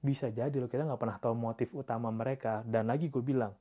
Bisa 0.00 0.32
jadi 0.32 0.56
loh, 0.56 0.72
kita 0.72 0.88
nggak 0.88 0.96
pernah 0.96 1.20
tahu 1.20 1.36
motif 1.36 1.76
utama 1.76 2.08
mereka. 2.08 2.64
Dan 2.64 2.88
lagi 2.88 3.12
gue 3.12 3.20
bilang, 3.20 3.52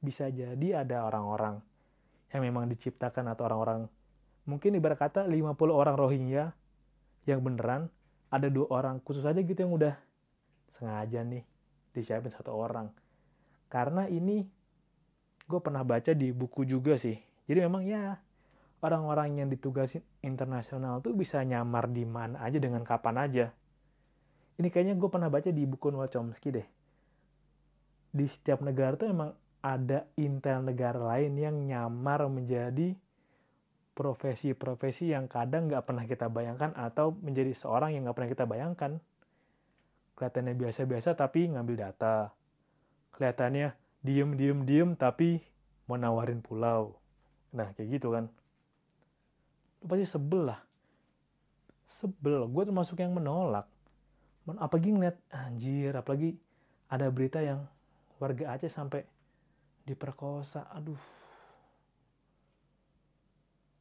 bisa 0.00 0.32
jadi 0.32 0.80
ada 0.80 1.04
orang-orang 1.04 1.60
yang 2.32 2.40
memang 2.40 2.72
diciptakan 2.72 3.28
atau 3.28 3.44
orang-orang, 3.52 3.80
mungkin 4.48 4.80
ibarat 4.80 4.96
kata 4.96 5.28
50 5.28 5.52
orang 5.68 5.94
Rohingya 6.00 6.56
yang 7.28 7.44
beneran, 7.44 7.92
ada 8.32 8.48
dua 8.48 8.66
orang 8.72 8.96
khusus 9.04 9.22
aja 9.28 9.38
gitu 9.38 9.60
yang 9.60 9.76
udah 9.76 9.94
sengaja 10.72 11.22
nih 11.22 11.44
disiapin 11.94 12.32
satu 12.32 12.56
orang. 12.56 12.90
Karena 13.70 14.06
ini 14.06 14.46
gue 15.46 15.60
pernah 15.62 15.86
baca 15.86 16.10
di 16.14 16.34
buku 16.34 16.66
juga 16.66 16.98
sih. 16.98 17.16
Jadi 17.46 17.58
memang 17.62 17.86
ya 17.86 18.18
orang-orang 18.82 19.42
yang 19.42 19.48
ditugasin 19.48 20.02
internasional 20.22 21.00
tuh 21.00 21.14
bisa 21.14 21.40
nyamar 21.46 21.90
di 21.90 22.02
mana 22.02 22.42
aja 22.42 22.58
dengan 22.58 22.82
kapan 22.82 23.16
aja. 23.22 23.46
Ini 24.56 24.68
kayaknya 24.72 24.94
gue 24.96 25.08
pernah 25.12 25.28
baca 25.28 25.52
di 25.52 25.62
buku 25.68 25.92
Noah 25.92 26.08
Chomsky 26.08 26.48
deh. 26.48 26.66
Di 28.12 28.24
setiap 28.24 28.64
negara 28.64 28.96
tuh 28.96 29.12
emang 29.12 29.36
ada 29.60 30.08
intel 30.16 30.64
negara 30.64 30.96
lain 30.96 31.36
yang 31.36 31.56
nyamar 31.68 32.24
menjadi 32.32 32.96
profesi-profesi 33.96 35.12
yang 35.12 35.28
kadang 35.28 35.68
nggak 35.68 35.84
pernah 35.84 36.04
kita 36.08 36.28
bayangkan 36.32 36.72
atau 36.76 37.12
menjadi 37.12 37.52
seorang 37.52 37.92
yang 37.92 38.08
nggak 38.08 38.16
pernah 38.16 38.32
kita 38.32 38.44
bayangkan. 38.48 38.92
Kelihatannya 40.16 40.54
biasa-biasa 40.56 41.12
tapi 41.12 41.52
ngambil 41.52 41.76
data. 41.76 42.32
Kelihatannya 43.12 43.76
diem-diem-diem 44.00 44.96
tapi 44.96 45.44
mau 45.84 46.00
nawarin 46.00 46.40
pulau. 46.40 46.96
Nah, 47.52 47.76
kayak 47.76 48.00
gitu 48.00 48.16
kan 48.16 48.32
pasti 49.86 50.04
sebel 50.08 50.50
lah 50.50 50.60
sebel 51.86 52.50
gue 52.50 52.62
termasuk 52.66 52.98
yang 52.98 53.14
menolak 53.14 53.70
apalagi 54.54 54.94
ngeliat 54.94 55.18
anjir 55.34 55.90
apalagi 55.90 56.38
ada 56.86 57.10
berita 57.10 57.42
yang 57.42 57.66
warga 58.22 58.54
Aceh 58.54 58.70
sampai 58.70 59.02
diperkosa. 59.82 60.70
Aduh. 60.70 60.98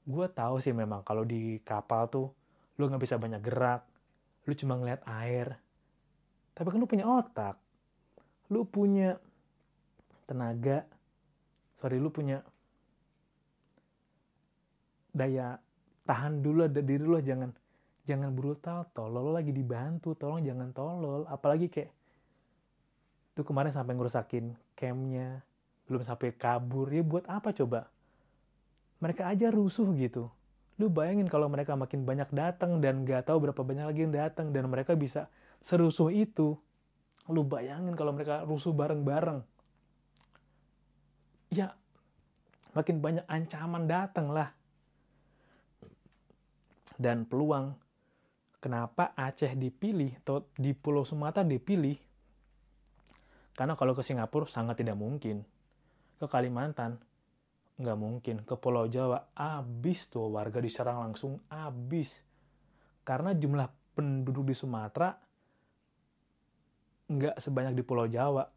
Gue 0.06 0.26
tahu 0.30 0.62
sih 0.62 0.74
memang 0.74 1.06
kalau 1.06 1.22
di 1.26 1.62
kapal 1.62 2.10
tuh 2.10 2.34
lu 2.78 2.90
nggak 2.90 3.04
bisa 3.06 3.22
banyak 3.22 3.42
gerak 3.46 3.86
lu 4.46 4.54
cuma 4.58 4.78
ngeliat 4.78 5.02
air. 5.06 5.58
Tapi 6.54 6.68
kan 6.70 6.78
lu 6.82 6.90
punya 6.90 7.06
otak. 7.06 7.58
Lu 8.50 8.66
punya 8.66 9.18
tenaga 10.26 10.86
sorry 11.78 12.02
lu 12.02 12.10
punya 12.10 12.42
daya 15.14 15.62
tahan 16.06 16.42
dulu 16.42 16.66
ada 16.66 16.82
diri 16.82 17.06
lo 17.06 17.22
jangan 17.22 17.54
jangan 18.06 18.32
brutal 18.32 18.86
tolol 18.94 19.30
lo 19.30 19.32
lagi 19.34 19.50
dibantu 19.50 20.14
tolong 20.14 20.46
jangan 20.46 20.70
tolol. 20.72 21.26
Apalagi 21.26 21.68
kayak 21.68 21.92
itu 23.36 23.42
kemarin 23.44 23.74
sampai 23.74 23.98
ngerusakin 23.98 24.56
campnya 24.78 25.42
belum 25.90 26.06
sampai 26.06 26.32
kabur. 26.38 26.88
Ya 26.94 27.02
buat 27.02 27.26
apa 27.26 27.52
coba? 27.52 27.90
Mereka 29.02 29.28
aja 29.28 29.52
rusuh 29.52 29.90
gitu. 29.98 30.32
Lu 30.80 30.88
bayangin 30.88 31.28
kalau 31.28 31.48
mereka 31.48 31.76
makin 31.76 32.04
banyak 32.04 32.30
datang 32.32 32.80
dan 32.84 33.04
gak 33.08 33.28
tahu 33.28 33.48
berapa 33.48 33.62
banyak 33.64 33.86
lagi 33.88 34.02
yang 34.08 34.16
datang 34.16 34.52
dan 34.52 34.68
mereka 34.68 34.96
bisa 34.96 35.28
serusuh 35.64 36.12
itu. 36.12 36.56
Lu 37.28 37.42
bayangin 37.42 37.98
kalau 37.98 38.14
mereka 38.14 38.46
rusuh 38.46 38.72
bareng-bareng. 38.72 39.42
Ya 41.52 41.74
makin 42.76 43.00
banyak 43.00 43.26
ancaman 43.26 43.88
datang 43.88 44.32
lah. 44.32 44.52
Dan 46.96 47.28
peluang 47.28 47.76
kenapa 48.66 49.14
Aceh 49.14 49.54
dipilih 49.54 50.18
atau 50.26 50.50
di 50.58 50.74
Pulau 50.74 51.06
Sumatera 51.06 51.46
dipilih? 51.46 51.94
Karena 53.54 53.78
kalau 53.78 53.94
ke 53.94 54.02
Singapura 54.02 54.50
sangat 54.50 54.82
tidak 54.82 54.98
mungkin. 54.98 55.46
Ke 56.18 56.26
Kalimantan 56.26 56.98
nggak 57.78 57.98
mungkin. 58.02 58.42
Ke 58.42 58.58
Pulau 58.58 58.90
Jawa 58.90 59.30
abis 59.38 60.10
tuh 60.10 60.34
warga 60.34 60.58
diserang 60.58 61.06
langsung 61.06 61.46
abis 61.54 62.26
karena 63.06 63.38
jumlah 63.38 63.70
penduduk 63.94 64.50
di 64.50 64.58
Sumatera 64.58 65.14
nggak 67.06 67.38
sebanyak 67.38 67.78
di 67.78 67.84
Pulau 67.86 68.10
Jawa. 68.10 68.50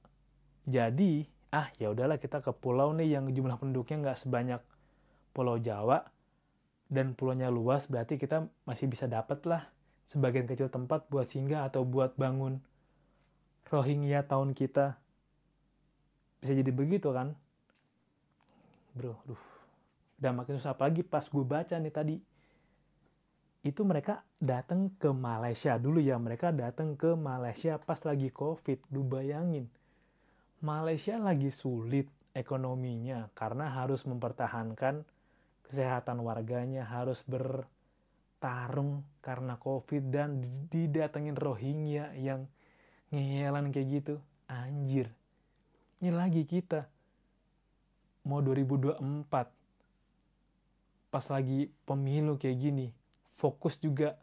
Jadi 0.64 1.20
ah 1.52 1.68
ya 1.76 1.92
udahlah 1.92 2.16
kita 2.16 2.40
ke 2.40 2.52
pulau 2.52 2.92
nih 2.96 3.20
yang 3.20 3.28
jumlah 3.28 3.56
penduduknya 3.60 4.08
nggak 4.08 4.20
sebanyak 4.20 4.60
Pulau 5.32 5.56
Jawa 5.56 6.04
dan 6.88 7.12
pulaunya 7.12 7.52
luas 7.52 7.88
berarti 7.88 8.20
kita 8.20 8.48
masih 8.68 8.88
bisa 8.88 9.08
dapat 9.08 9.44
lah 9.48 9.68
sebagian 10.08 10.48
kecil 10.48 10.72
tempat 10.72 11.06
buat 11.12 11.28
singgah 11.28 11.68
atau 11.68 11.84
buat 11.84 12.16
bangun 12.16 12.60
Rohingya 13.68 14.24
tahun 14.24 14.56
kita. 14.56 14.96
Bisa 16.40 16.52
jadi 16.56 16.72
begitu 16.72 17.12
kan? 17.12 17.36
Bro 18.96 19.20
duh. 19.28 19.42
Udah 20.18 20.32
makin 20.32 20.56
susah. 20.56 20.72
Apalagi 20.72 21.04
pas 21.04 21.28
gue 21.28 21.44
baca 21.44 21.76
nih 21.76 21.92
tadi 21.92 22.16
itu 23.66 23.84
mereka 23.84 24.24
datang 24.40 24.88
ke 24.96 25.12
Malaysia 25.12 25.76
dulu 25.76 26.00
ya. 26.00 26.16
Mereka 26.16 26.56
datang 26.56 26.96
ke 26.96 27.12
Malaysia 27.12 27.76
pas 27.76 28.00
lagi 28.08 28.32
covid. 28.32 28.80
Lu 28.88 29.04
bayangin. 29.04 29.68
Malaysia 30.64 31.20
lagi 31.20 31.52
sulit 31.52 32.08
ekonominya 32.32 33.28
karena 33.36 33.68
harus 33.68 34.08
mempertahankan 34.08 35.04
kesehatan 35.68 36.24
warganya 36.24 36.88
harus 36.88 37.20
bertarung 38.38 39.02
karena 39.18 39.58
covid 39.58 40.14
dan 40.14 40.46
didatengin 40.70 41.34
Rohingya 41.34 42.14
yang 42.14 42.46
ngehelan 43.10 43.74
kayak 43.74 43.98
gitu. 43.98 44.14
Anjir. 44.46 45.10
Ini 45.98 46.14
lagi 46.14 46.46
kita. 46.46 46.86
Mau 48.30 48.38
2024 48.38 49.26
pas 51.10 51.24
lagi 51.34 51.66
pemilu 51.82 52.38
kayak 52.38 52.58
gini 52.62 52.86
fokus 53.40 53.80
juga 53.80 54.20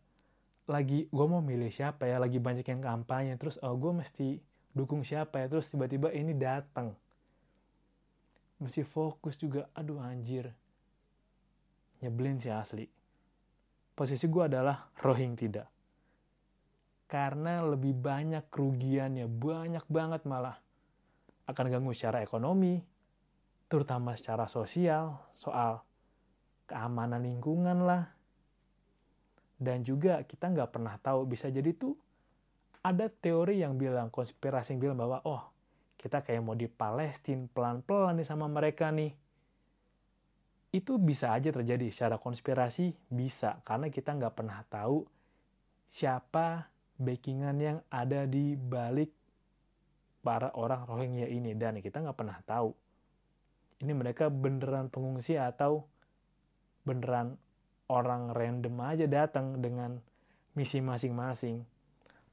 lagi 0.70 1.10
gue 1.12 1.26
mau 1.28 1.44
milih 1.44 1.68
siapa 1.68 2.08
ya? 2.08 2.16
Lagi 2.16 2.40
banyak 2.40 2.64
yang 2.64 2.80
kampanye. 2.80 3.36
Terus 3.36 3.60
oh 3.60 3.76
gue 3.76 4.00
mesti 4.00 4.40
dukung 4.72 5.04
siapa 5.04 5.44
ya? 5.44 5.52
Terus 5.52 5.68
tiba-tiba 5.68 6.16
ini 6.16 6.32
datang 6.32 6.96
mesti 8.64 8.80
fokus 8.88 9.36
juga. 9.36 9.68
Aduh 9.76 10.00
anjir. 10.00 10.56
Nyebelin 12.00 12.40
sih 12.40 12.56
asli. 12.56 12.88
Posisi 13.96 14.28
gue 14.28 14.44
adalah 14.44 14.92
rohing 15.00 15.40
tidak. 15.40 15.72
Karena 17.08 17.64
lebih 17.64 17.96
banyak 17.96 18.52
kerugiannya, 18.52 19.32
banyak 19.32 19.86
banget 19.88 20.28
malah. 20.28 20.60
Akan 21.48 21.72
ganggu 21.72 21.96
secara 21.96 22.20
ekonomi, 22.20 22.84
terutama 23.72 24.20
secara 24.20 24.52
sosial, 24.52 25.32
soal 25.32 25.80
keamanan 26.68 27.24
lingkungan 27.24 27.88
lah. 27.88 28.04
Dan 29.56 29.88
juga 29.88 30.28
kita 30.28 30.52
nggak 30.52 30.76
pernah 30.76 31.00
tahu, 31.00 31.24
bisa 31.24 31.48
jadi 31.48 31.72
tuh 31.72 31.96
ada 32.84 33.08
teori 33.08 33.64
yang 33.64 33.80
bilang, 33.80 34.12
konspirasi 34.12 34.76
yang 34.76 34.92
bilang 34.92 35.00
bahwa, 35.00 35.24
oh 35.24 35.44
kita 35.96 36.22
kayak 36.22 36.44
mau 36.44 36.54
di 36.54 36.68
Palestina 36.68 37.48
pelan-pelan 37.50 38.20
nih 38.20 38.28
sama 38.28 38.46
mereka 38.46 38.92
nih 38.92 39.25
itu 40.76 41.00
bisa 41.00 41.32
aja 41.32 41.56
terjadi. 41.56 41.88
Secara 41.88 42.20
konspirasi 42.20 42.92
bisa. 43.08 43.64
Karena 43.64 43.88
kita 43.88 44.12
nggak 44.12 44.36
pernah 44.36 44.60
tahu 44.68 45.08
siapa 45.88 46.68
backingan 47.00 47.56
yang 47.64 47.78
ada 47.88 48.28
di 48.28 48.60
balik 48.60 49.16
para 50.20 50.52
orang 50.60 50.84
Rohingya 50.84 51.32
ini. 51.32 51.56
Dan 51.56 51.80
kita 51.80 52.04
nggak 52.04 52.20
pernah 52.20 52.36
tahu. 52.44 52.76
Ini 53.80 53.92
mereka 53.96 54.28
beneran 54.28 54.92
pengungsi 54.92 55.40
atau 55.40 55.88
beneran 56.84 57.40
orang 57.88 58.36
random 58.36 58.76
aja 58.84 59.08
datang 59.08 59.64
dengan 59.64 59.96
misi 60.60 60.84
masing-masing. 60.84 61.64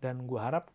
Dan 0.03 0.27
gue 0.27 0.41
harap 0.43 0.67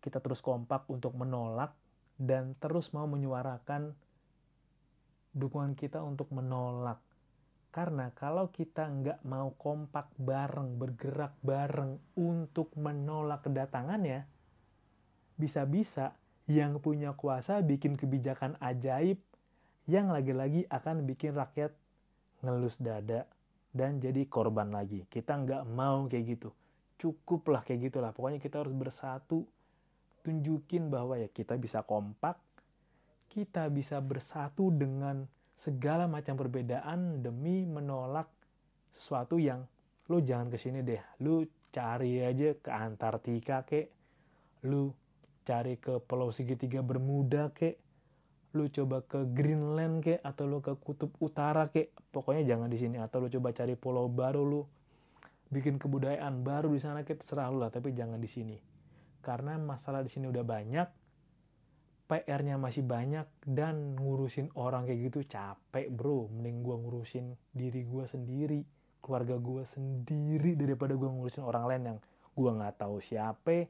kita 0.00 0.18
terus 0.18 0.40
kompak 0.40 0.88
untuk 0.88 1.12
menolak 1.14 1.76
dan 2.18 2.58
terus 2.58 2.90
mau 2.90 3.06
menyuarakan 3.06 3.94
dukungan 5.32 5.76
kita 5.76 6.00
untuk 6.04 6.28
menolak. 6.32 7.00
Karena 7.72 8.12
kalau 8.12 8.52
kita 8.52 8.84
nggak 8.84 9.20
mau 9.24 9.56
kompak 9.56 10.12
bareng, 10.20 10.76
bergerak 10.76 11.32
bareng 11.40 11.96
untuk 12.20 12.68
menolak 12.76 13.48
kedatangannya, 13.48 14.28
bisa-bisa 15.40 16.12
yang 16.44 16.76
punya 16.84 17.16
kuasa 17.16 17.64
bikin 17.64 17.96
kebijakan 17.96 18.60
ajaib 18.60 19.16
yang 19.88 20.12
lagi-lagi 20.12 20.68
akan 20.68 21.08
bikin 21.08 21.32
rakyat 21.32 21.72
ngelus 22.44 22.76
dada 22.76 23.24
dan 23.72 23.98
jadi 23.98 24.28
korban 24.28 24.68
lagi. 24.68 25.08
Kita 25.08 25.40
nggak 25.40 25.64
mau 25.72 26.06
kayak 26.12 26.24
gitu. 26.38 26.52
Cukuplah 27.00 27.64
kayak 27.64 27.88
gitulah. 27.88 28.12
Pokoknya 28.12 28.38
kita 28.38 28.60
harus 28.60 28.76
bersatu, 28.76 29.48
tunjukin 30.22 30.92
bahwa 30.92 31.18
ya 31.18 31.26
kita 31.26 31.58
bisa 31.58 31.82
kompak, 31.82 32.38
kita 33.32 33.72
bisa 33.72 33.96
bersatu 34.04 34.68
dengan 34.68 35.24
segala 35.56 36.04
macam 36.04 36.36
perbedaan 36.36 37.24
demi 37.24 37.64
menolak 37.64 38.28
sesuatu 38.92 39.40
yang 39.40 39.64
lu 40.12 40.20
jangan 40.20 40.52
ke 40.52 40.60
sini 40.60 40.84
deh. 40.84 41.00
Lu 41.24 41.40
cari 41.72 42.20
aja 42.20 42.52
ke 42.52 42.68
Antartika 42.68 43.64
kek. 43.64 43.88
Lu 44.68 44.92
cari 45.48 45.80
ke 45.80 45.96
Pulau 46.04 46.28
Segitiga 46.28 46.84
Bermuda 46.84 47.48
kek. 47.56 47.80
Lu 48.52 48.68
coba 48.68 49.00
ke 49.00 49.24
Greenland 49.32 50.04
kek 50.04 50.20
atau 50.20 50.44
lu 50.44 50.60
ke 50.60 50.76
Kutub 50.76 51.16
Utara 51.16 51.72
kek. 51.72 51.96
Pokoknya 52.12 52.44
jangan 52.44 52.68
di 52.68 52.76
sini 52.76 53.00
atau 53.00 53.24
lu 53.24 53.32
coba 53.32 53.56
cari 53.56 53.72
pulau 53.80 54.12
baru 54.12 54.44
lu 54.44 54.60
bikin 55.48 55.80
kebudayaan 55.80 56.44
baru 56.44 56.68
di 56.68 56.80
sana 56.84 57.00
kek 57.00 57.24
terserah 57.24 57.48
lu 57.48 57.64
lah 57.64 57.72
tapi 57.72 57.96
jangan 57.96 58.20
di 58.20 58.28
sini. 58.28 58.60
Karena 59.24 59.56
masalah 59.56 60.04
di 60.04 60.12
sini 60.12 60.28
udah 60.28 60.44
banyak 60.44 61.01
PR-nya 62.12 62.60
masih 62.60 62.84
banyak 62.84 63.24
dan 63.48 63.96
ngurusin 63.96 64.52
orang 64.60 64.84
kayak 64.84 65.08
gitu 65.08 65.24
capek 65.24 65.88
bro. 65.88 66.28
Mending 66.28 66.60
gue 66.60 66.76
ngurusin 66.76 67.32
diri 67.56 67.88
gue 67.88 68.04
sendiri 68.04 68.60
keluarga 69.00 69.40
gue 69.40 69.64
sendiri 69.64 70.52
daripada 70.54 70.92
gue 70.92 71.08
ngurusin 71.08 71.40
orang 71.40 71.64
lain 71.64 71.82
yang 71.88 71.98
gue 72.36 72.50
nggak 72.52 72.76
tahu 72.84 73.00
siapa. 73.00 73.64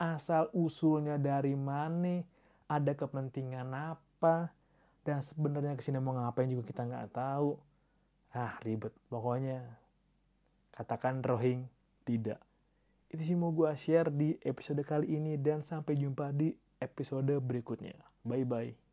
Asal 0.00 0.48
usulnya 0.56 1.20
dari 1.20 1.52
mana 1.52 2.24
ada 2.72 2.92
kepentingan 2.96 3.68
apa 3.76 4.48
dan 5.04 5.20
sebenarnya 5.20 5.76
ke 5.76 5.84
sini 5.84 6.00
mau 6.00 6.16
ngapain 6.16 6.48
juga 6.48 6.64
kita 6.64 6.88
nggak 6.88 7.12
tahu. 7.12 7.60
Ah 8.32 8.56
ribet. 8.64 8.96
Pokoknya 9.12 9.60
katakan 10.72 11.20
rohing 11.20 11.68
tidak. 12.08 12.40
Itu 13.12 13.22
sih 13.22 13.36
mau 13.36 13.52
gue 13.52 13.68
share 13.76 14.08
di 14.08 14.34
episode 14.42 14.80
kali 14.82 15.20
ini 15.20 15.36
dan 15.36 15.60
sampai 15.60 15.94
jumpa 15.94 16.32
di 16.32 16.50
episode 16.84 17.32
berikutnya. 17.40 17.96
Bye 18.24 18.44
bye. 18.44 18.83